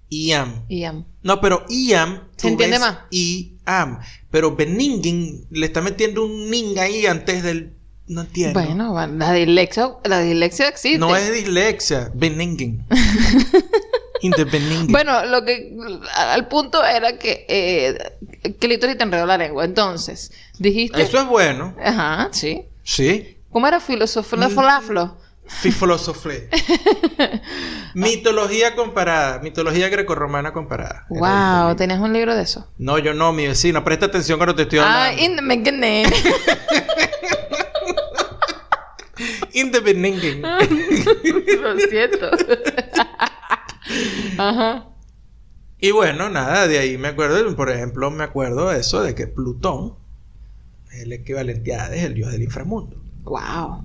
[0.10, 0.66] Iam.
[0.70, 1.06] IAM.
[1.24, 2.28] No, pero Iam.
[2.36, 3.00] ¿Se entiende más?
[3.10, 4.00] Iam.
[4.30, 7.74] Pero beninging le está metiendo un ning ahí antes del.
[8.08, 8.60] No entiendo.
[8.62, 11.00] Bueno, la dislexia, la dislexia existe.
[11.00, 12.86] No es dislexia, beninging.
[14.22, 14.92] In the beninging.
[14.92, 15.76] Bueno, lo que
[16.16, 17.98] al punto era que eh,
[18.60, 19.66] Clítoris te enredó la lengua.
[19.66, 21.02] Entonces, dijiste.
[21.02, 21.76] Eso es bueno.
[21.84, 22.64] Ajá, sí.
[22.84, 23.38] Sí.
[23.52, 24.48] ¿Cómo era filosofía?
[24.48, 24.52] Mm.
[24.52, 25.18] Flaflo.
[27.94, 29.40] Mitología comparada.
[29.40, 31.06] Mitología grecorromana comparada.
[31.10, 32.68] Wow, tenías un libro de eso.
[32.78, 33.84] No, yo no, mi vecino.
[33.84, 35.24] Presta atención cuando te estoy Ah, hablando.
[35.24, 36.06] in the beginning.
[39.54, 40.42] In the beninging.
[40.42, 42.30] Lo siento.
[44.38, 44.88] Ajá.
[45.80, 49.28] Y bueno, nada, de ahí me acuerdo, por ejemplo, me acuerdo de eso de que
[49.28, 49.96] Plutón
[50.92, 52.98] es el equivalente a Hades, el dios del inframundo.
[53.24, 53.84] Wow.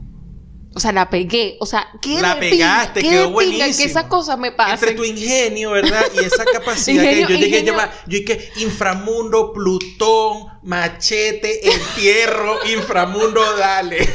[0.73, 1.57] O sea, la pegué.
[1.59, 3.77] O sea, qué La pegaste, pinga, quedó qué pinga buenísimo.
[3.77, 4.75] que esas cosas me pasen.
[4.75, 6.05] Entre tu ingenio, ¿verdad?
[6.15, 7.91] Y esa capacidad Ingenio- que yo llegué ingenio- a llevar.
[8.07, 13.99] Yo dije, inframundo, Plutón, machete, entierro, inframundo, dale.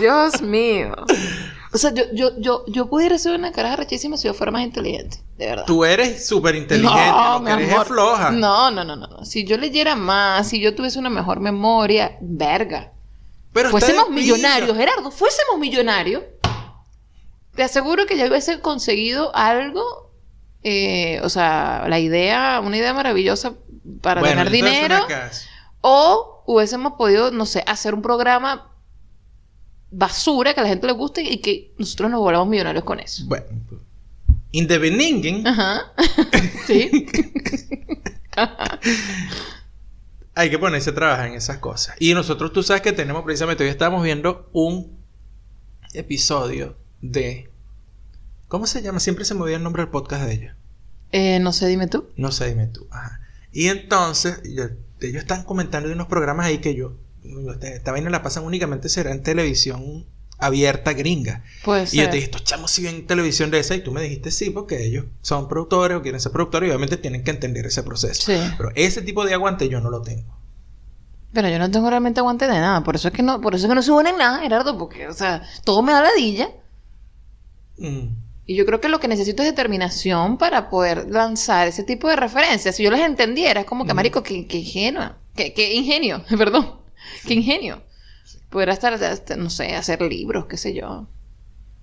[0.00, 0.94] Dios mío.
[1.74, 4.62] O sea, yo, yo, yo, yo pudiera ser una caraja rechísima si yo fuera más
[4.62, 5.18] inteligente.
[5.36, 5.64] De verdad.
[5.66, 8.30] Tú eres súper inteligente, No, lo mi que eres es floja.
[8.30, 9.24] No, no, no, no.
[9.24, 12.92] Si yo leyera más, si yo tuviese una mejor memoria, verga.
[13.52, 16.22] Pero fuésemos millonarios, Gerardo, fuésemos millonarios.
[17.56, 20.12] Te aseguro que ya hubiese conseguido algo,
[20.62, 23.54] eh, o sea, la idea, una idea maravillosa
[24.00, 25.06] para Bueno, ganar dinero.
[25.80, 28.70] O hubiésemos podido, no sé, hacer un programa
[29.96, 33.24] basura que a la gente le guste y que nosotros nos volvamos millonarios con eso.
[33.26, 33.46] Bueno,
[34.50, 35.92] in the beninging, Ajá.
[36.66, 37.06] sí.
[40.34, 41.94] hay que ponerse a trabajar en esas cosas.
[42.00, 44.98] Y nosotros, tú sabes que tenemos precisamente, hoy estábamos viendo un
[45.92, 47.50] episodio de...
[48.48, 49.00] ¿Cómo se llama?
[49.00, 50.56] Siempre se me olvida el nombre del podcast de ella.
[51.12, 52.08] Eh, no sé, dime tú.
[52.16, 52.86] No sé, dime tú.
[52.90, 53.20] Ajá.
[53.52, 56.96] Y entonces, ellos están comentando de unos programas ahí que yo...
[57.24, 60.06] Esta esta vaina la pasan únicamente será en televisión
[60.38, 61.42] abierta gringa.
[61.64, 64.02] Pues Y yo te dije, estos chamos siguen en televisión de esa y tú me
[64.02, 67.66] dijiste sí, porque ellos son productores o quieren ser productores y obviamente tienen que entender
[67.66, 68.22] ese proceso.
[68.22, 68.38] Sí.
[68.56, 70.34] Pero ese tipo de aguante yo no lo tengo.
[71.32, 72.84] Pero yo no tengo realmente aguante de nada.
[72.84, 75.08] Por eso es que no, por eso es que no subo en nada, Gerardo, porque,
[75.08, 76.50] o sea, todo me da ladilla.
[77.78, 78.08] Mm.
[78.46, 82.16] Y yo creo que lo que necesito es determinación para poder lanzar ese tipo de
[82.16, 82.76] referencias.
[82.76, 83.96] Si yo las entendiera, es como que, Ujú.
[83.96, 85.16] marico, que, que ingenua.
[85.34, 86.83] Que, que ingenio, perdón.
[87.26, 87.82] Que ingenio.
[88.50, 88.98] Podrá estar,
[89.36, 91.06] no sé, hacer libros, qué sé yo.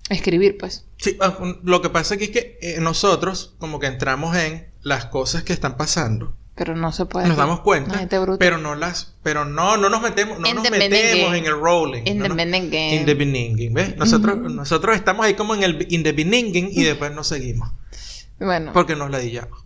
[0.09, 0.85] Escribir, pues.
[0.97, 5.05] Sí, ah, lo que pasa aquí es que eh, nosotros como que entramos en las
[5.05, 6.35] cosas que están pasando.
[6.55, 7.27] Pero no se puede.
[7.27, 8.37] Nos damos cuenta, gente bruta.
[8.37, 12.03] pero no las, pero no, no nos metemos, no nos metemos en el rolling.
[12.05, 12.93] In no the nos- beginning.
[12.99, 13.95] In the beginning, ¿ves?
[13.95, 17.71] Nosotros, nosotros estamos ahí como en el in the beginning y después nos seguimos.
[18.39, 18.73] Bueno.
[18.73, 19.63] Porque nos ladillamos.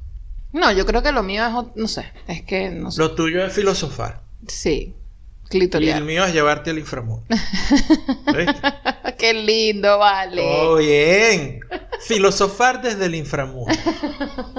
[0.53, 2.99] No, yo creo que lo mío es, no sé, es que, no sé.
[3.01, 4.21] Lo tuyo es filosofar.
[4.47, 4.95] Sí.
[5.51, 7.25] Y el mío es llevarte al inframundo.
[9.17, 10.41] Qué lindo, vale.
[10.41, 11.59] Todo bien.
[12.01, 13.71] Filosofar desde el inframundo.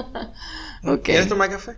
[1.03, 1.77] ¿Quieres tomar café?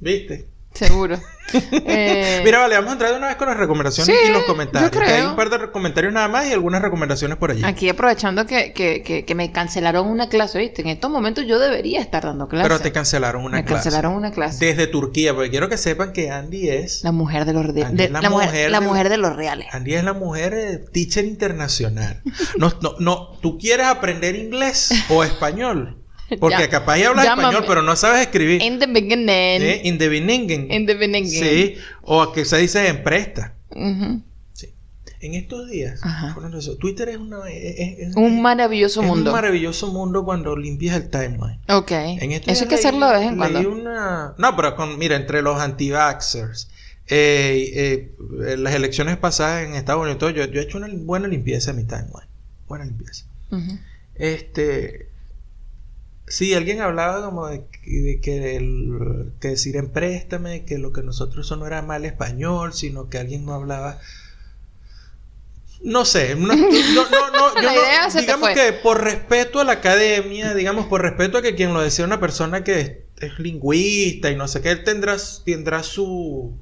[0.00, 0.48] ¿Viste?
[0.76, 1.18] Seguro.
[1.52, 4.42] Eh, Mira, vale, vamos a entrar de una vez con las recomendaciones sí, y los
[4.42, 4.90] comentarios.
[4.90, 5.16] yo que creo.
[5.16, 7.62] hay un par de comentarios nada más y algunas recomendaciones por allí.
[7.64, 10.82] Aquí aprovechando que, que, que, que me cancelaron una clase, ¿viste?
[10.82, 12.64] En estos momentos yo debería estar dando clase.
[12.68, 13.84] Pero te cancelaron una me clase.
[13.84, 14.66] cancelaron una clase.
[14.66, 17.04] Desde Turquía, porque quiero que sepan que Andy es.
[17.04, 19.08] La mujer de los de- Andy de- es la la, mujer, mujer la de- mujer
[19.08, 19.66] de los reales.
[19.70, 22.22] Andy es la mujer eh, teacher internacional.
[22.58, 26.02] No, no, no, ¿tú quieres aprender inglés o español?
[26.40, 27.48] Porque Ya- capaz ya hablas llámame.
[27.48, 28.62] español, pero no sabes escribir.
[28.62, 29.28] In the beginning.
[29.62, 29.80] ¿Eh?
[29.84, 30.70] In the beginning.
[30.72, 31.26] In the beginning.
[31.28, 33.54] Sí, o que se dice en presta.
[34.52, 34.72] Sí.
[35.20, 39.30] En estos días, de eso, Twitter es, una, es- es- es- Un maravilloso es mundo.
[39.30, 41.58] un maravilloso mundo cuando limpias el timeline.
[41.68, 41.90] Ok.
[41.92, 43.70] En estos Eso hay que hacerlo de vez en cuando.
[43.70, 46.68] una- No, pero con, mira, entre los anti-vaxxers,
[47.08, 48.10] eh,
[48.44, 51.70] eh, las elecciones pasadas en Estados Unidos, todo, yo, yo he hecho una buena limpieza
[51.70, 52.28] en mi timeline.
[52.68, 53.24] Buena limpieza.
[54.16, 55.08] Este.
[56.28, 60.92] Sí, alguien hablaba como de, que- de que, el- que decir en préstame, que lo
[60.92, 64.00] que nosotros eso no era mal español, sino que alguien no hablaba
[65.84, 70.86] No sé, no, no, no, no, yo digamos que por respeto a la academia, digamos
[70.86, 74.48] por respeto a que quien lo decía una persona que es, es lingüista y no
[74.48, 76.56] sé qué, él tendrá, tendrá su,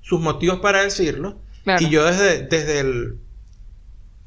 [0.00, 1.36] sus motivos para decirlo.
[1.64, 1.84] Claro.
[1.84, 3.16] Y yo desde, desde el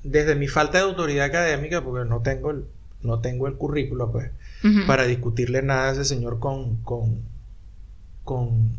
[0.03, 2.65] desde mi falta de autoridad académica, porque no tengo el,
[3.01, 4.29] no tengo el currículo, pues,
[4.85, 7.21] Para discutirle nada a ese señor con, con,
[8.23, 8.71] con,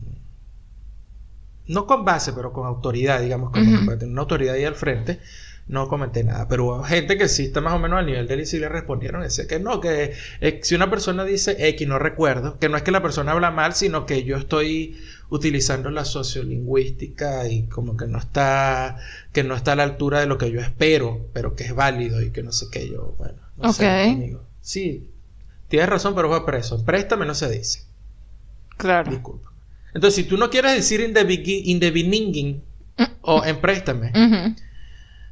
[1.67, 3.87] no con base, pero con autoridad, digamos, como Ujú.
[3.87, 5.21] para tener una autoridad ahí al frente,
[5.67, 6.47] no comenté nada.
[6.47, 8.59] Pero hubo gente que sí está más o menos al nivel de él y sí
[8.59, 10.13] le respondieron, decía que no, que
[10.43, 13.51] eh, si una persona dice X, no recuerdo, que no es que la persona habla
[13.51, 14.99] mal, sino que yo estoy
[15.31, 18.99] utilizando la sociolingüística y como que no está,
[19.33, 22.21] que no está a la altura de lo que yo espero, pero que es válido
[22.21, 24.07] y que no sé qué yo, bueno, no sé, Ok.
[24.07, 24.43] amigo.
[24.61, 25.14] Sí,
[25.75, 26.85] tienes razón, pero fue preso.
[26.85, 27.85] Préstame no se dice.
[28.77, 29.11] Claro.
[29.11, 29.51] Disculpa.
[29.95, 32.63] Entonces, si tú no quieres decir in the, begin- in the beginning
[33.23, 34.55] o en préstame, Ujú.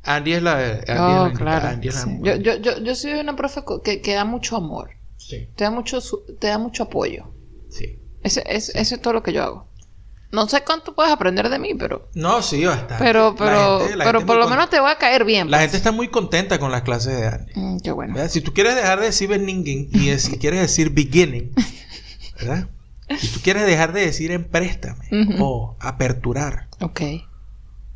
[0.04, 0.58] Andy es la.
[0.58, 1.68] Andy es la Oh, claro.
[1.68, 2.18] Andy es la- sí.
[2.22, 4.90] Yo, yo, yo, yo soy una profe que, que da mucho amor.
[5.16, 6.00] Sí, Te da mucho,
[6.40, 7.24] te da mucho apoyo.
[7.68, 7.98] sí.
[8.22, 9.68] Ese, ese es todo lo que yo hago.
[10.32, 12.08] No sé cuánto puedes aprender de mí, pero...
[12.14, 12.94] No, sí, bastante.
[12.98, 15.50] Pero, pero, gente- pero por lo con- menos te voy a caer bien.
[15.50, 15.64] La pues.
[15.64, 17.52] gente está muy contenta con las clases de Andy.
[17.54, 18.14] Mm, qué bueno.
[18.14, 18.30] ¿verdad?
[18.30, 21.52] Si tú quieres dejar de decir beginning y es- si quieres decir beginning,
[22.40, 22.68] ¿verdad?
[23.18, 25.44] Si tú quieres dejar de decir en préstame Ujú.
[25.44, 27.02] o aperturar Ok.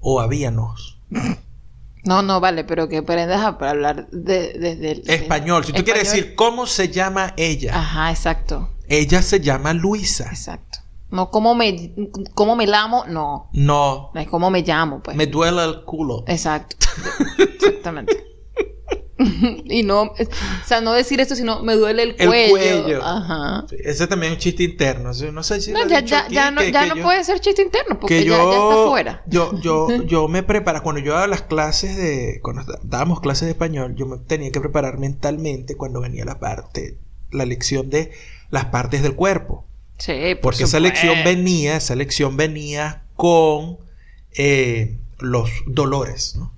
[0.01, 0.99] o habíanos.
[2.05, 5.03] No, no, vale, pero que aprendas a hablar de- desde el...
[5.11, 5.65] Español.
[5.65, 8.69] Si tú quieres decir cómo se llama ella, Ajá, exacto.
[8.89, 10.25] ella se llama Luisa.
[10.29, 10.81] Exacto.
[11.11, 11.95] No, ¿cómo me,
[12.35, 13.05] cómo me lamo?
[13.07, 13.49] No.
[13.53, 15.17] No, Es cómo me llamo, pues.
[15.17, 16.25] me duele el culo.
[16.27, 16.77] Exacto.
[17.39, 18.25] Exactamente.
[19.65, 20.15] y no, o
[20.67, 22.51] sea, no decir esto, sino me duele el El cuello.
[22.83, 23.03] cuello.
[23.03, 23.65] Ajá.
[23.71, 25.11] Sí, Ese también es un chiste interno.
[25.33, 27.41] No sé si No, ya, ya, ya no, que- ya que no yo- puede ser
[27.41, 29.23] chiste interno porque yo, ya está fuera.
[29.27, 33.53] Yo, yo, yo me preparo, cuando yo daba las clases de, cuando dábamos clases de
[33.53, 36.99] español, yo me tenía que preparar mentalmente cuando venía la parte,
[37.31, 38.11] la lección de
[38.51, 39.65] las partes del cuerpo.
[39.99, 40.81] Sí, por Porque esa supuesto.
[40.81, 43.79] lección venía, esa lección venía con
[44.33, 46.53] eh, los dolores, ¿no?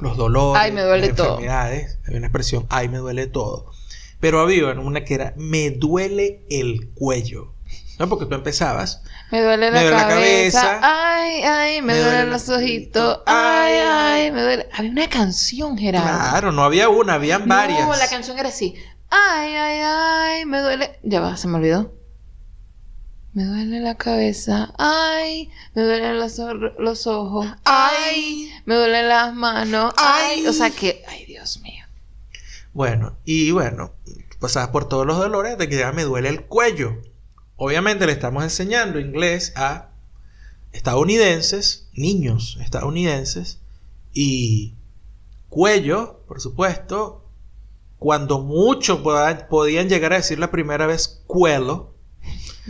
[0.00, 1.28] Los dolores, Ay, me duele las todo.
[1.30, 3.72] enfermedades, había una expresión, ay, me duele todo.
[4.20, 7.54] Pero había una que era, me duele el cuello.
[7.98, 8.08] ¿No?
[8.08, 9.02] Porque tú empezabas,
[9.32, 10.60] Me duele la, Me duele la cabeza.
[10.62, 10.80] cabeza.
[10.82, 13.02] Ay, ay, me, Me duelen duele los ojitos.
[13.02, 13.22] ojito.
[13.26, 14.68] Ay, Ay, ay, me duele.
[14.72, 16.06] Había una canción, Gerardo.
[16.06, 17.88] claro, no había una, habían varias.
[17.88, 18.74] No, la canción era así.
[19.10, 20.98] Ay, ay, ay, me duele.
[21.02, 21.92] Ya va, se me olvidó.
[23.34, 24.72] Me duele la cabeza.
[24.78, 26.38] Ay, me duelen los,
[26.78, 27.46] los ojos.
[27.64, 29.92] Ay, me duelen las manos.
[29.96, 31.84] Ay, o sea que, ay, Dios mío.
[32.72, 33.92] Bueno, y bueno,
[34.40, 36.96] pasabas por todos los dolores de que ya me duele el cuello.
[37.56, 39.90] Obviamente le estamos enseñando inglés a
[40.72, 43.58] estadounidenses, niños estadounidenses,
[44.12, 44.74] y
[45.48, 47.24] cuello, por supuesto,
[47.98, 51.94] cuando muchos poda- podían llegar a decir la primera vez cuelo.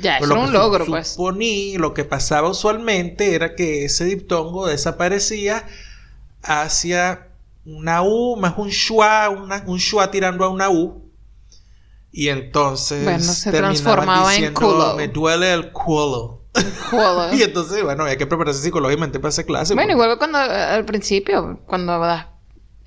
[0.01, 1.17] Ya, eso lo era un logro, pues.
[1.19, 5.65] suponí- lo que pasaba usualmente era que ese diptongo desaparecía
[6.43, 7.29] hacia
[7.65, 11.03] una U, más un schwa, una- un schwa tirando a una U.
[12.11, 14.95] Y entonces Bueno, se transformaba en culo.
[14.97, 16.43] Me duele el culo.
[17.35, 19.75] Y entonces, bueno, había que prepararse psicológicamente para esa clase.
[19.75, 22.27] Bueno, porque- igual que cuando al principio, cuando das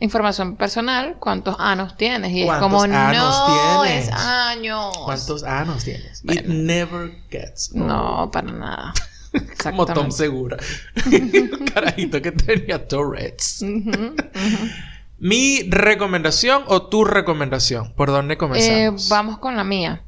[0.01, 2.31] información personal, ¿cuántos años tienes?
[2.33, 4.07] Y es ¿Cuántos como, años no, tienes?
[4.09, 4.97] es años.
[5.05, 6.21] ¿Cuántos años tienes?
[6.25, 7.85] It never gets old.
[7.85, 8.93] No, para nada.
[9.63, 10.11] Como Tom.
[10.11, 10.57] Segura.
[11.73, 13.63] carajito que tenía Tourette's.
[15.19, 17.93] ¿Mi recomendación o tu recomendación?
[17.93, 19.07] ¿Por dónde Eh, comenzamos?
[19.09, 20.01] vamos con la mía.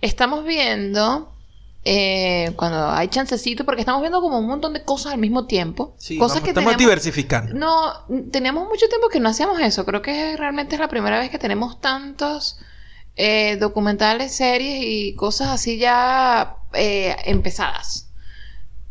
[0.00, 1.33] Estamos viendo,
[1.84, 5.94] eh, cuando hay chancecito, porque estamos viendo como un montón de cosas al mismo tiempo.
[5.98, 7.54] Sí, cosas vamos- que estamos tenemos- diversificando.
[7.54, 7.92] No,
[8.30, 9.84] teníamos mucho tiempo que no hacíamos eso.
[9.84, 12.56] Creo que realmente es la primera vez que tenemos tantos
[13.16, 18.08] eh, documentales, series y cosas así ya eh, empezadas.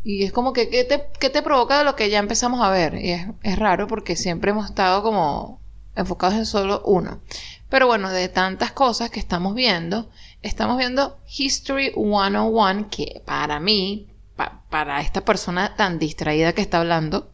[0.02, 2.70] Y es como que, ¿qué te, qué te provoca de lo que ya empezamos a
[2.70, 2.94] ver?
[2.94, 5.60] Y es, es raro porque siempre hemos estado como
[5.96, 7.20] enfocados en solo uno.
[7.68, 10.08] Pero bueno, de tantas cosas que estamos viendo,
[10.44, 16.78] estamos viendo History 101, que para mí, pa- para esta persona tan distraída que está
[16.80, 17.30] hablando,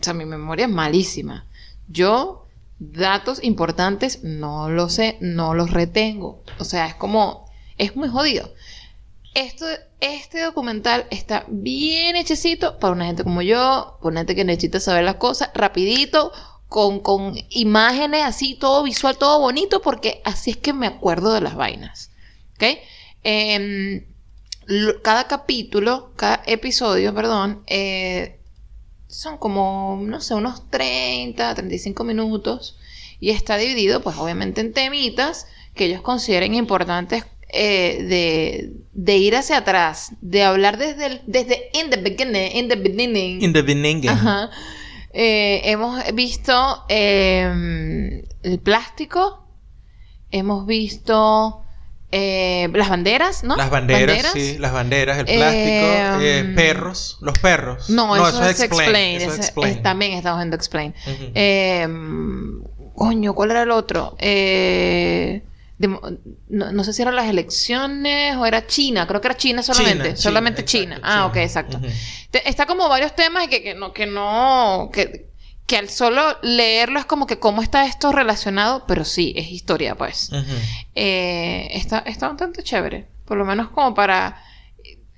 [0.00, 1.46] o sea, mi memoria es malísima.
[1.88, 2.46] Yo,
[2.78, 6.42] datos importantes, no los sé, no los retengo.
[6.58, 8.52] O sea, es como, es muy jodido.
[9.34, 9.66] Esto,
[10.00, 14.80] este documental está bien hechecito para una gente como yo, para una gente que necesita
[14.80, 16.32] saber las cosas rapidito,
[16.68, 21.40] con, con imágenes así, todo visual, todo bonito, porque así es que me acuerdo de
[21.40, 22.10] las vainas.
[22.56, 22.64] ¿Ok?
[23.22, 24.04] Em,
[25.02, 28.40] cada capítulo, cada episodio, perdón, eh,
[29.08, 32.78] son como, no sé, unos 30, 35 minutos.
[33.20, 39.36] Y está dividido, pues obviamente en temitas que ellos consideren importantes eh, de, de ir
[39.36, 43.42] hacia atrás, de hablar desde el, desde in the beginning, in the beginning.
[43.42, 44.08] In the beginning.
[44.08, 44.50] Ajá.
[45.18, 49.46] Eh, hemos visto eh, el plástico,
[50.30, 51.65] hemos visto
[52.18, 53.56] eh, las banderas, ¿no?
[53.56, 55.86] Las banderas, sí, las banderas, el plástico,
[56.20, 57.90] Eh, eh, perros, los perros.
[57.90, 59.16] No, eso, es explain.
[59.20, 59.76] eso es explain.
[59.76, 60.94] es- también estamos viendo explain.
[62.94, 64.16] Coño, ¿cuál era el otro?
[64.18, 65.42] Eh,
[65.78, 66.00] no,
[66.72, 70.16] no sé si eran las elecciones o era China, creo que era China solamente, China,
[70.16, 70.96] solamente China, China.
[70.96, 71.26] exacto, Ah, China.
[71.26, 71.80] ok, exacto.
[72.46, 75.26] Está como varios temas y que, que no, que no, que,
[75.66, 79.96] que al solo leerlo es como que cómo está esto relacionado, pero sí, es historia,
[79.96, 80.30] pues.
[80.94, 84.40] Eh, está, está bastante chévere, por lo menos como para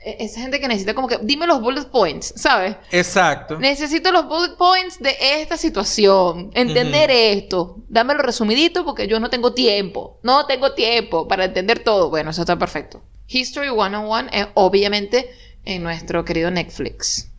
[0.04, 2.76] eh, esa gente que necesita como que, dime los bullet points, ¿sabes?
[2.90, 3.58] Exacto.
[3.58, 9.52] Necesito los bullet points de esta situación, entender esto, dámelo resumidito porque yo no tengo
[9.52, 12.08] tiempo, no tengo tiempo para entender todo.
[12.08, 13.02] Bueno, eso está perfecto.
[13.26, 15.30] History 101 es obviamente
[15.66, 17.30] en nuestro querido Netflix.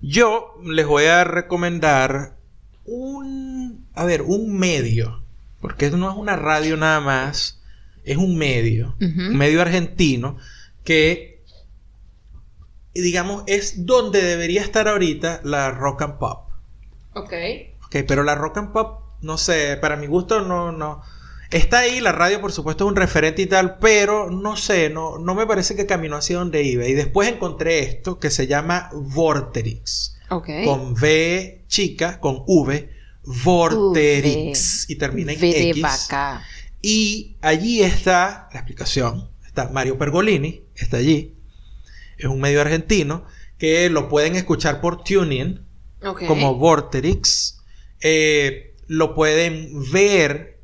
[0.00, 2.37] Yo les voy a recomendar
[2.88, 5.22] un, a ver, un medio,
[5.60, 7.60] porque no es una radio nada más,
[8.04, 10.38] es un medio, un medio argentino
[10.84, 11.42] que,
[12.94, 16.48] digamos, es donde debería estar ahorita la rock and pop.
[17.14, 17.32] Ok.
[17.86, 21.02] Ok, pero la rock and pop, no sé, para mi gusto no, no.
[21.50, 25.18] Está ahí, la radio por supuesto es un referente y tal, pero no sé, no,
[25.18, 26.86] no me parece que caminó hacia donde iba.
[26.86, 30.48] Y después encontré esto que se llama Vorterix Ok.
[30.64, 32.90] con V chica, con V,
[33.24, 35.82] Vorterix, y termina en V de X.
[35.82, 36.42] vaca.
[36.82, 39.30] Y allí está la explicación.
[39.46, 41.34] Está Mario Pergolini, está allí.
[42.16, 43.24] Es un medio argentino
[43.58, 45.66] que lo pueden escuchar por TuneIn
[46.04, 46.26] Ok.
[46.26, 47.60] como Vorterix.
[48.00, 50.60] Eh, lo pueden ver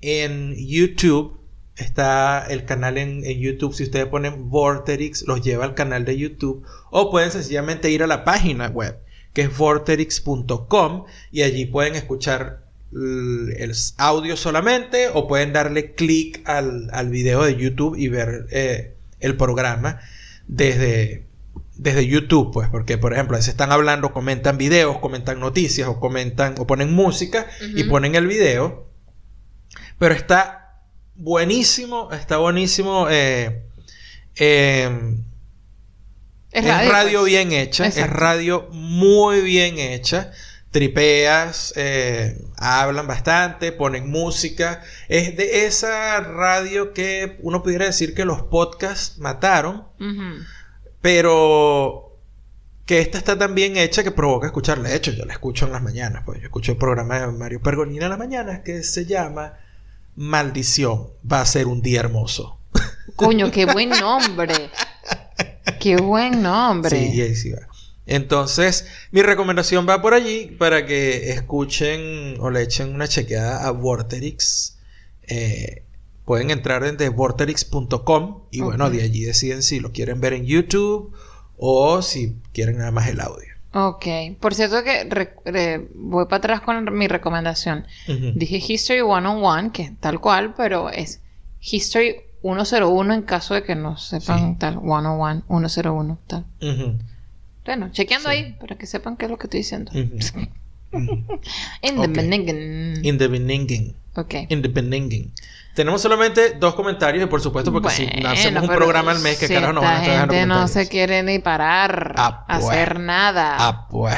[0.00, 1.40] en YouTube.
[1.76, 3.74] Está el canal en, en YouTube.
[3.74, 6.64] Si ustedes ponen Vorterix, los lleva al canal de YouTube.
[6.90, 8.98] O pueden sencillamente ir a la página web,
[9.34, 11.04] que es vorterix.com.
[11.30, 15.08] Y allí pueden escuchar el audio solamente.
[15.12, 20.00] O pueden darle clic al, al video de YouTube y ver eh, el programa
[20.46, 21.26] desde,
[21.76, 26.54] desde YouTube, pues, porque por ejemplo, si están hablando, comentan videos, comentan noticias o comentan
[26.58, 28.86] o ponen música y ponen el video.
[29.98, 30.82] Pero está
[31.16, 33.08] buenísimo, está buenísimo.
[33.10, 33.62] eh,
[34.36, 35.16] eh,
[36.54, 37.32] Es es radio, pues.
[37.32, 40.30] bien hecha, es radio muy bien hecha.
[40.70, 44.80] Tripeas, eh, hablan bastante, ponen música.
[45.08, 49.84] Es de esa radio que uno pudiera decir que los podcasts mataron,
[51.00, 52.18] pero
[52.86, 54.88] que esta está tan bien hecha que provoca escucharla.
[54.88, 57.60] De hecho, yo la escucho en las mañanas, pues yo escucho el programa de Mario
[57.62, 59.54] Pergolini en las mañanas que se llama
[60.16, 62.58] Maldición, va a ser un día hermoso.
[63.16, 64.70] Coño, qué buen nombre.
[65.84, 66.90] Qué buen nombre.
[67.12, 67.68] Sí, ahí sí va.
[68.06, 73.70] Entonces, mi recomendación va por allí para que escuchen o le echen una chequeada a
[73.70, 74.78] Vorterix.
[75.26, 75.82] Eh,
[76.24, 81.12] pueden entrar desde vorterix.com y bueno, de allí deciden si lo quieren ver en YouTube
[81.58, 83.48] o si quieren nada más el audio.
[83.74, 84.06] Ok.
[84.40, 87.86] Por cierto que re- re- voy para atrás con mi recomendación.
[88.08, 88.32] Ujú.
[88.34, 91.20] Dije History 101, que tal cual, pero es
[91.60, 94.56] History 101 en caso de que no sepan Sí.
[94.58, 94.74] tal.
[94.80, 96.44] 101, 101, tal.
[96.60, 96.98] Ujú.
[97.64, 98.36] Bueno, chequeando Sí.
[98.36, 99.90] ahí para que sepan qué es lo que estoy diciendo.
[99.94, 100.18] Ujú.
[100.92, 101.40] Ujú.
[101.82, 102.12] In the Ok.
[102.12, 103.04] beginning.
[103.04, 103.94] In the.
[104.16, 104.34] Ok.
[104.48, 105.30] In the.
[105.74, 109.38] Tenemos solamente dos comentarios y por supuesto porque si Bueno, hacemos un programa al mes
[109.38, 112.68] que si carajo nos van a gente no se quiere ni parar Ah, a pues.
[112.68, 113.56] hacer nada.
[113.58, 114.14] Ah, pues.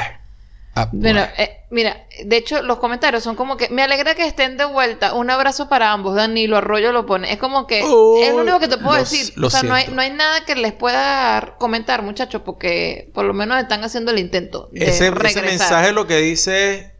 [0.83, 0.89] Ah.
[0.91, 4.65] Bueno, eh, mira, de hecho, los comentarios son como que me alegra que estén de
[4.65, 5.13] vuelta.
[5.13, 6.15] Un abrazo para ambos.
[6.15, 7.31] Danilo Arroyo lo pone.
[7.31, 9.33] Es como que Oh, es lo único que te puedo lo- decir.
[9.43, 9.95] o sea, no hay, siento.
[9.95, 14.19] no hay nada que les pueda comentar, muchachos, porque por lo menos están haciendo el
[14.19, 15.43] intento de ese, ese regresar.
[15.45, 16.93] mensaje lo que dice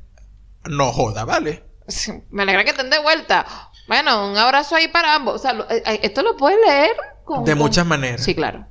[0.65, 1.63] no joda, ¿vale?
[1.87, 3.45] Sí, Me alegra que estén de vuelta.
[3.87, 5.35] Bueno, un abrazo ahí para ambos.
[5.35, 6.91] O sea, lo- eh, eh, esto lo puedes leer
[7.23, 8.21] con, De con- muchas maneras.
[8.23, 8.65] Sí, claro.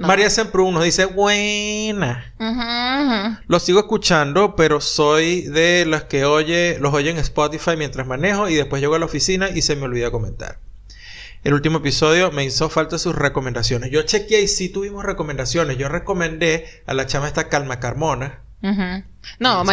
[0.00, 0.06] No.
[0.08, 2.32] María Semprún nos dice, buena.
[3.46, 8.48] Lo sigo escuchando, pero soy de los que oye, los oye en Spotify mientras manejo
[8.48, 10.58] y después llego a la oficina y se me olvida comentar.
[11.44, 13.90] El último episodio me hizo falta sus recomendaciones.
[13.90, 15.76] Yo chequeé y sí tuvimos recomendaciones.
[15.78, 18.40] Yo recomendé a la chama esta Calma Carmona.
[19.38, 19.64] No,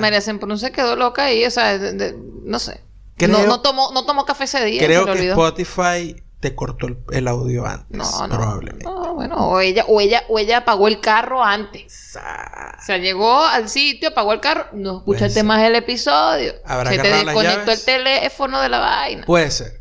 [0.00, 2.80] María Semprún se quedó loca ahí, o sea, de- de- no sé.
[3.16, 5.28] Creo- no, no tomó, no tomó café ese día, Creo que.
[5.30, 7.96] Spotify te cortó el, el audio antes.
[7.96, 8.36] No, no.
[8.36, 8.84] Probablemente.
[8.84, 12.18] No, bueno, o ella, o ella, o ella apagó el carro antes.
[12.18, 15.44] O sea, llegó al sitio, apagó el carro, no escuchaste ser.
[15.44, 16.52] más el episodio.
[16.66, 19.24] Habrá Se te desconectó el teléfono de la vaina.
[19.24, 19.80] Puede ser.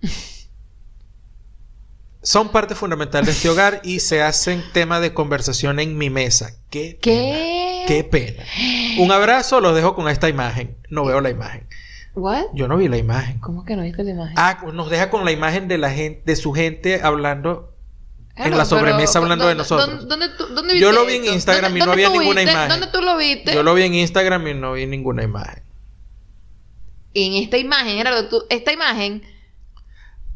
[2.22, 6.52] Son parte fundamental de este hogar y se hacen tema de conversación en mi mesa.
[6.70, 7.84] Qué, ¿Qué?
[7.84, 7.86] pena.
[7.86, 8.44] Qué pena.
[8.98, 10.78] Un abrazo, los dejo con esta imagen.
[10.88, 11.68] No veo la imagen.
[12.18, 12.46] ¿What?
[12.52, 13.38] Yo no vi la imagen.
[13.38, 14.34] ¿Cómo que no viste la imagen?
[14.36, 17.72] Ah, nos deja con la imagen de la gente, de su gente hablando.
[18.34, 20.08] Claro, en la sobremesa hablando de ¿dónde- nosotros.
[20.08, 21.24] ¿dónde- ¿Dónde, dónde Yo lo vi en?
[21.26, 22.52] Instagram y no ¿Dónde había ninguna viste?
[22.52, 22.68] imagen.
[22.80, 23.54] ¿Dónde tú lo viste?
[23.54, 25.62] Yo lo vi en Instagram y no vi ninguna imagen.
[27.14, 29.22] En esta imagen, Gerardo, tú- esta imagen.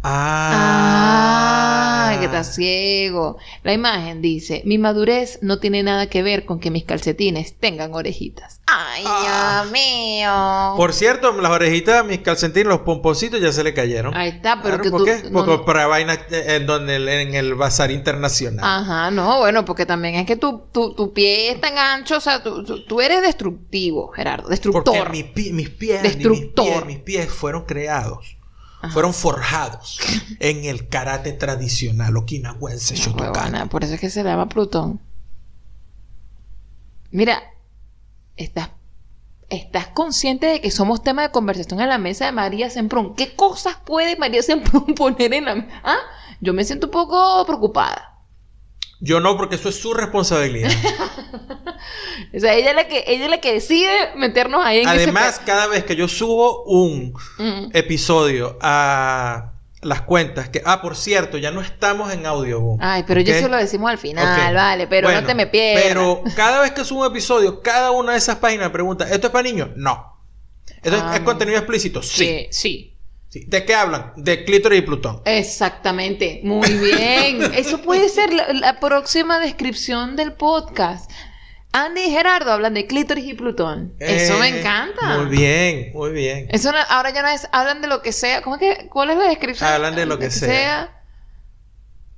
[0.04, 2.10] Ah.
[2.14, 3.38] Ah, que estás ciego.
[3.62, 7.94] La imagen dice: Mi madurez no tiene nada que ver con que mis calcetines tengan
[7.94, 8.60] orejitas.
[8.66, 9.60] Ay, Ah.
[9.62, 10.74] Dios mío.
[10.76, 14.14] Por cierto, las orejitas, mis calcetines, los pomponcitos ya se le cayeron.
[14.14, 15.04] Ahí está, pero Claro, que ¿por tú.
[15.06, 15.22] qué?
[15.24, 15.64] no, Porque no.
[15.64, 18.64] para vainas eh, en donde en el bazar internacional.
[18.64, 22.20] Ajá, no, bueno, porque también es que tu, tu, tu pie es tan ancho, o
[22.20, 24.84] sea, tú, tú- eres destructivo, Gerardo, destructor.
[24.96, 26.16] Porque mi pi- mis pies, mis
[26.54, 28.36] pies, mis pies fueron creados,
[28.82, 28.92] Ajá.
[28.92, 29.98] fueron forjados
[30.40, 33.32] en el karate tradicional okinawense No, Shotokan.
[33.32, 35.00] huevona, por eso es que se llama Plutón.
[37.10, 37.42] Mira,
[38.36, 38.70] estás,
[39.50, 43.14] estás consciente de que somos tema de conversación en la mesa de María Semprún.
[43.14, 45.80] ¿Qué cosas puede María Semprún poner en la mesa?
[45.84, 45.98] ¿Ah?
[46.40, 48.11] Yo me siento un poco preocupada.
[49.04, 50.70] Yo no, porque eso es su responsabilidad.
[52.34, 55.40] O sea, ella es la que, ella es la que decide meternos ahí en Además,
[55.44, 57.12] cada vez que yo subo un
[57.74, 62.78] episodio a las cuentas, que, ah, por cierto, ya no estamos en Audioboom.
[62.80, 65.82] Ay, pero yo eso lo decimos al final, vale, pero Bueno, no te me pierdas.
[65.84, 69.26] Pero cada vez que subo un episodio, cada una de esas páginas me pregunta, ¿esto
[69.26, 69.70] es para niños?
[69.76, 70.16] No.
[70.82, 72.02] ¿Esto es- Ah, es contenido explícito?
[72.02, 72.24] Sí.
[72.24, 72.91] Sí, sí.
[73.32, 73.46] Sí.
[73.48, 74.12] ¿De qué hablan?
[74.16, 75.22] De clítoris y Plutón.
[75.24, 77.42] Exactamente, muy bien.
[77.54, 81.10] Eso puede ser la, la próxima descripción del podcast.
[81.72, 83.94] Andy y Gerardo hablan de clítoris y Plutón.
[83.98, 85.16] Eso me Eh, encanta.
[85.16, 86.46] Muy bien, muy bien.
[86.50, 88.42] Eso no- ahora ya no es, hablan de lo que sea.
[88.42, 89.66] ¿Cómo es que, cuál es la descripción?
[89.70, 90.98] Hablan de lo que sea.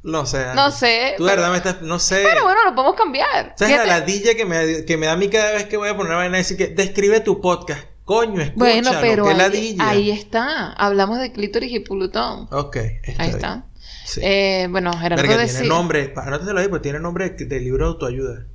[0.02, 0.46] No sé.
[0.56, 1.80] No sé, Tú de pero- verdad me estás...
[1.82, 2.24] No sé.
[2.28, 3.54] Pero bueno, lo podemos cambiar.
[3.56, 5.96] ¿Sabes la ladilla que me, que me da a mí cada vez que voy a
[5.96, 7.84] poner una vaina y decir que describe tu podcast?
[8.04, 8.58] Coño, escúchalo.
[8.58, 10.72] Bueno, pero qué ahí, ahí está.
[10.72, 12.48] Hablamos de clítoris y Plutón.
[12.50, 13.36] Ok, está Ahí bien.
[13.36, 13.64] está.
[14.04, 14.20] Sí.
[14.22, 15.60] Eh, bueno, Gerardo Verga, decía...
[15.60, 18.46] tiene nombre, anótatelo ahí, porque tiene nombre de, de libro de autoayuda.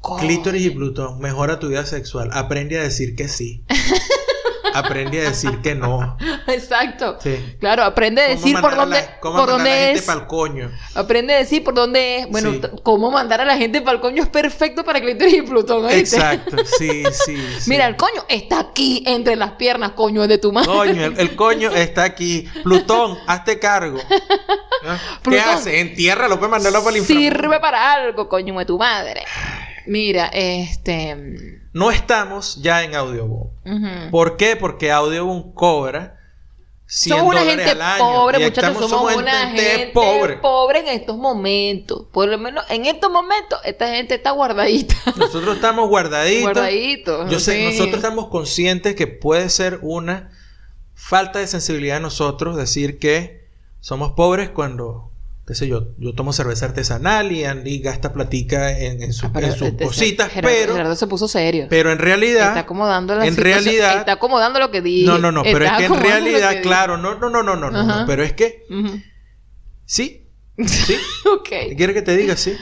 [0.00, 0.20] Coño.
[0.20, 2.30] Clítoris y Plutón, mejora tu vida sexual.
[2.32, 3.62] Aprende a decir que sí.
[4.74, 6.16] Aprende a decir que no.
[6.48, 7.16] Exacto.
[7.20, 7.56] Sí.
[7.60, 9.98] Claro, aprende a ¿Cómo decir por dónde, la- cómo por mandar a la dónde gente
[10.00, 10.04] es.
[10.04, 10.70] pa'l coño.
[10.94, 12.28] Aprende a decir por dónde es.
[12.28, 12.60] Bueno, Sí.
[12.82, 15.88] cómo mandar a la gente para el coño es perfecto para Clítoris y Plutón.
[15.90, 17.70] Exacto, sí, sí, sí.
[17.70, 20.66] Mira, el coño está aquí entre las piernas, coño, de tu madre.
[20.68, 22.48] Coño, el, el coño está aquí.
[22.62, 23.98] Plutón, hazte cargo.
[24.86, 24.98] ¿Ah?
[25.22, 25.80] ¿Qué hace?
[25.80, 27.30] Entiérralo, puede mandarlo para el inframundo.
[27.30, 29.22] Sirve para algo, coño, de tu madre.
[29.86, 31.60] Mira, este.
[31.74, 33.50] No estamos ya en Audioboom.
[34.10, 34.56] ¿Por qué?
[34.56, 36.18] Porque Audioboom cobra
[36.86, 38.04] 100 Somos una gente al año.
[38.04, 38.68] pobre, muchachos.
[38.68, 40.36] estamos- Somos, una gente pobre.
[40.36, 40.78] pobre.
[40.80, 42.06] en estos momentos.
[42.12, 44.94] Por lo menos en estos momentos, esta gente está guardadita.
[45.16, 46.42] Nosotros estamos guardaditos.
[46.42, 47.30] Guardaditos.
[47.30, 50.30] Yo sé, nosotros estamos conscientes que puede ser una
[50.94, 53.48] falta de sensibilidad de nosotros decir que
[53.80, 55.10] somos pobres cuando,
[55.46, 59.40] qué sé yo, yo tomo cerveza artesanal y Andy gasta platica en, en su- Ah,
[59.42, 61.66] en sus este- cositas, Gerardo, pero, Gerardo se puso serio.
[61.68, 65.06] pero en realidad, está acomodando la en realidad- Está acomodando lo que dije.
[65.06, 68.04] no, no, no, pero es que en realidad, claro, no, no, no, no, no, no,
[68.06, 68.64] pero es que,
[69.84, 70.26] sí,
[70.66, 70.96] sí,
[71.30, 71.48] Ok.
[71.76, 72.36] ¿quieres que te diga?
[72.36, 72.54] Sí,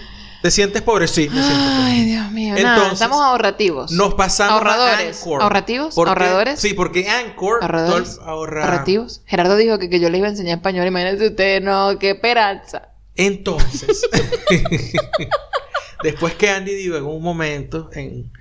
[0.42, 1.08] ¿te sientes pobre?
[1.08, 1.82] Sí, me siento pobre.
[1.84, 2.54] Ay, Dios mío.
[2.54, 3.92] Nada, Entonces, estamos ahorrativos.
[3.92, 4.94] Nos pasamos Ahorradores.
[5.16, 5.42] a Anchor.
[5.42, 5.94] ¿Ahorrativos?
[5.94, 6.60] Porque- ¿Ahorradores?
[6.60, 8.18] Sí, porque Anchor ¿Ahorradores?
[8.18, 9.22] ahorra- ¿Ahorrativos?
[9.26, 10.86] Gerardo dijo que, que yo le iba a enseñar español.
[10.86, 12.88] Imagínense ustedes, no, qué esperanza.
[13.14, 14.02] Entonces,
[16.02, 18.32] después que Andy dijo en un momento en,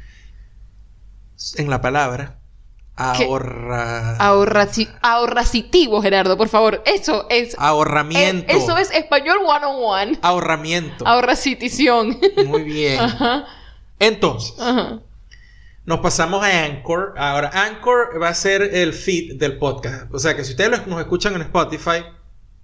[1.57, 2.39] en la palabra.
[3.11, 6.81] Ahorra Ahorraci ahorracitivo, Gerardo, por favor.
[6.85, 7.55] Eso es.
[7.57, 8.51] ahorramiento.
[8.51, 10.19] eh, eso es español one on one.
[10.21, 11.07] ahorramiento.
[11.07, 12.19] Ahorracitición.
[12.45, 12.99] Muy bien.
[13.01, 13.45] Ajá.
[13.99, 14.99] Entonces, Ajá.
[15.85, 17.13] nos pasamos a Anchor.
[17.17, 20.13] Ahora, Anchor va a ser el feed del podcast.
[20.13, 22.03] O sea que si ustedes nos escuchan en Spotify,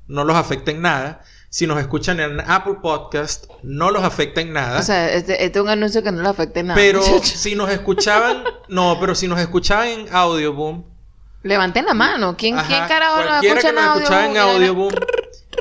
[0.07, 1.21] no los afecta en nada.
[1.49, 4.79] Si nos escuchan en Apple Podcast, no los afecta en nada.
[4.79, 6.75] O sea, este, este es un anuncio que no le afecte nada.
[6.75, 10.83] pero si nos escuchaban, no, pero si nos escuchaban en Audioboom,
[11.43, 12.35] Levanten la mano.
[12.35, 14.53] ¿Quién, Ajá, ¿quién carajo nos escucha que nos escuchaba en audio?
[14.55, 14.93] Audioboom,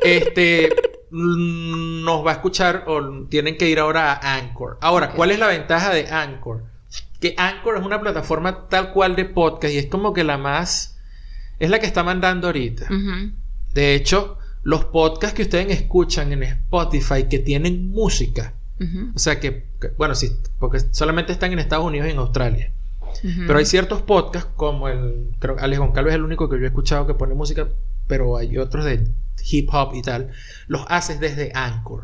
[0.03, 0.69] este
[1.09, 4.77] nos va a escuchar o tienen que ir ahora a Anchor.
[4.81, 5.11] Ahora.
[5.11, 6.65] ¿cuál es la ventaja de Anchor?
[7.21, 10.99] Que Anchor es una plataforma tal cual de podcast y es como que la más
[11.59, 12.87] es la que está mandando ahorita.
[13.73, 18.53] De hecho, los podcasts que ustedes escuchan en Spotify que tienen música,
[19.15, 22.71] o sea que, que- bueno, sí, porque solamente están en Estados Unidos y en Australia.
[23.47, 26.63] Pero hay ciertos podcasts como el, creo que Alex Goncalves es el único que yo
[26.65, 27.67] he escuchado que pone música,
[28.07, 29.07] pero hay otros de
[29.49, 30.31] hip hop y tal,
[30.67, 32.03] los haces desde Anchor.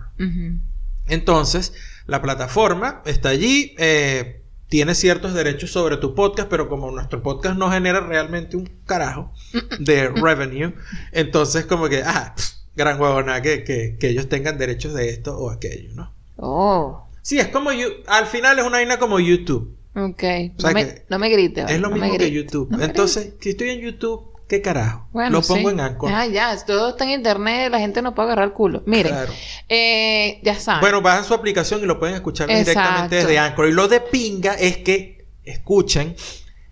[1.08, 1.74] Entonces,
[2.08, 4.42] la plataforma está allí, eh,
[4.74, 9.32] tiene ciertos derechos sobre tu podcast, pero como nuestro podcast no genera realmente un carajo
[9.80, 10.74] de revenue,
[11.12, 15.38] entonces como que, ah, pff, gran huevona que, que, que ellos tengan derechos de esto
[15.38, 16.12] o aquello, ¿no?
[16.38, 19.78] Oh, Sí, es como, you- al final es una vaina como YouTube.
[19.96, 20.24] ok.
[20.58, 21.70] O sea no, me, no me grites.
[21.70, 22.32] Es lo no mismo que.
[22.32, 22.72] YouTube.
[22.72, 25.08] No Entonces, si estoy en YouTube, ¿qué carajo?
[25.12, 25.74] Bueno, Lo pongo sí.
[25.74, 26.12] en Anchor.
[26.14, 28.84] Ah, ya, todo está en internet, la gente no puede agarrar el culo.
[28.86, 29.34] Miren, Claro.
[29.70, 30.82] eh, ya saben.
[30.82, 32.72] Bueno, bajan su aplicación y lo pueden escuchar Exacto.
[32.72, 33.68] directamente desde Anchor.
[33.70, 36.16] Y lo de pinga es que escuchen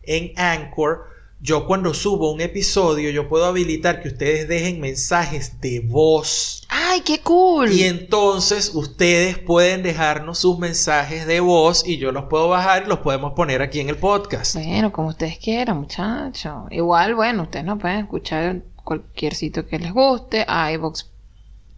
[0.04, 1.06] en Anchor.
[1.44, 6.68] Yo cuando subo un episodio, yo puedo habilitar que ustedes dejen mensajes de voz.
[6.94, 7.72] ¡Ay, qué cool!
[7.72, 12.90] Y entonces ustedes pueden dejarnos sus mensajes de voz y yo los puedo bajar y
[12.90, 14.56] los podemos poner aquí en el podcast.
[14.56, 16.64] Bueno, como ustedes quieran, muchachos.
[16.70, 20.46] Igual, bueno, ustedes nos pueden escuchar en cualquier sitio que les guste.
[20.74, 21.06] iVoox,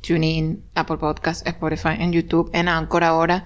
[0.01, 3.45] TuneIn, Apple Podcast, Spotify, en YouTube, en Anchor ahora.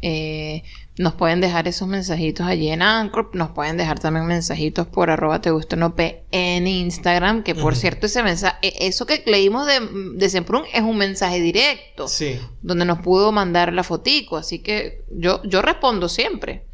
[0.00, 0.62] Eh,
[0.98, 3.30] nos pueden dejar esos mensajitos allí en Anchor.
[3.32, 7.44] Nos pueden dejar también mensajitos por arroba te gusta no P en Instagram.
[7.44, 9.80] Que por cierto, ese mensaje, eh, eso que leímos de,
[10.14, 12.08] de Semprún es un mensaje directo.
[12.08, 12.40] Sí.
[12.62, 14.36] Donde nos pudo mandar la fotico.
[14.36, 16.64] Así que yo, yo respondo siempre.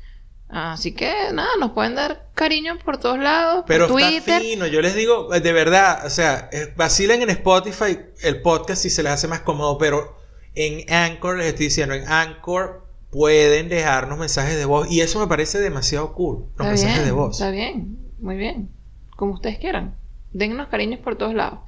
[0.48, 3.64] Así que nada, nos pueden dar cariño por todos lados.
[3.66, 4.40] Pero por está Twitter.
[4.40, 8.88] fino, yo les digo, de verdad, o sea, eh, vacilen en Spotify el podcast si
[8.88, 10.16] se les hace más cómodo, pero
[10.54, 12.83] en Anchor, les estoy diciendo, en Anchor
[13.14, 17.04] pueden dejarnos mensajes de voz y eso me parece demasiado cool, los Está mensajes bien,
[17.06, 17.36] de voz.
[17.36, 18.70] Está bien, muy bien.
[19.14, 19.94] Como ustedes quieran.
[20.32, 21.60] Dennos cariños por todos lados.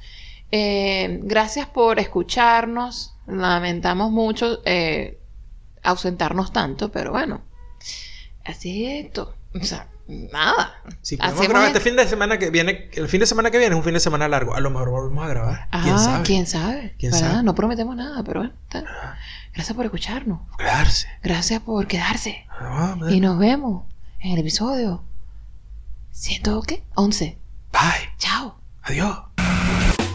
[0.51, 3.15] Eh, gracias por escucharnos.
[3.29, 5.21] Lamentamos mucho eh,
[5.85, 7.43] ausentarnos tanto, pero bueno.
[8.45, 9.33] Así es esto.
[9.55, 10.75] O sea, nada.
[11.03, 13.59] Si podemos Hacemos grabar este fin de semana que viene, el fin de semana que
[13.59, 15.69] viene es un fin de semana largo, a lo mejor volvemos a grabar.
[15.73, 16.95] Ah, ¿Quién sabe?
[16.99, 17.43] ¿Quién sabe?
[17.43, 18.55] No prometemos nada, pero bueno.
[18.65, 18.85] está.
[19.55, 20.41] Gracias por escucharnos.
[20.59, 21.09] Quedarse.
[21.23, 22.47] Gracias por quedarse.
[22.51, 22.97] Ah.
[23.11, 23.85] Y nos vemos
[24.21, 25.03] en el episodio.
[26.13, 26.83] ¿Ciento qué?
[26.95, 27.39] 11.
[27.73, 28.11] Bye.
[28.19, 28.59] Chao.
[28.83, 30.06] Adiós.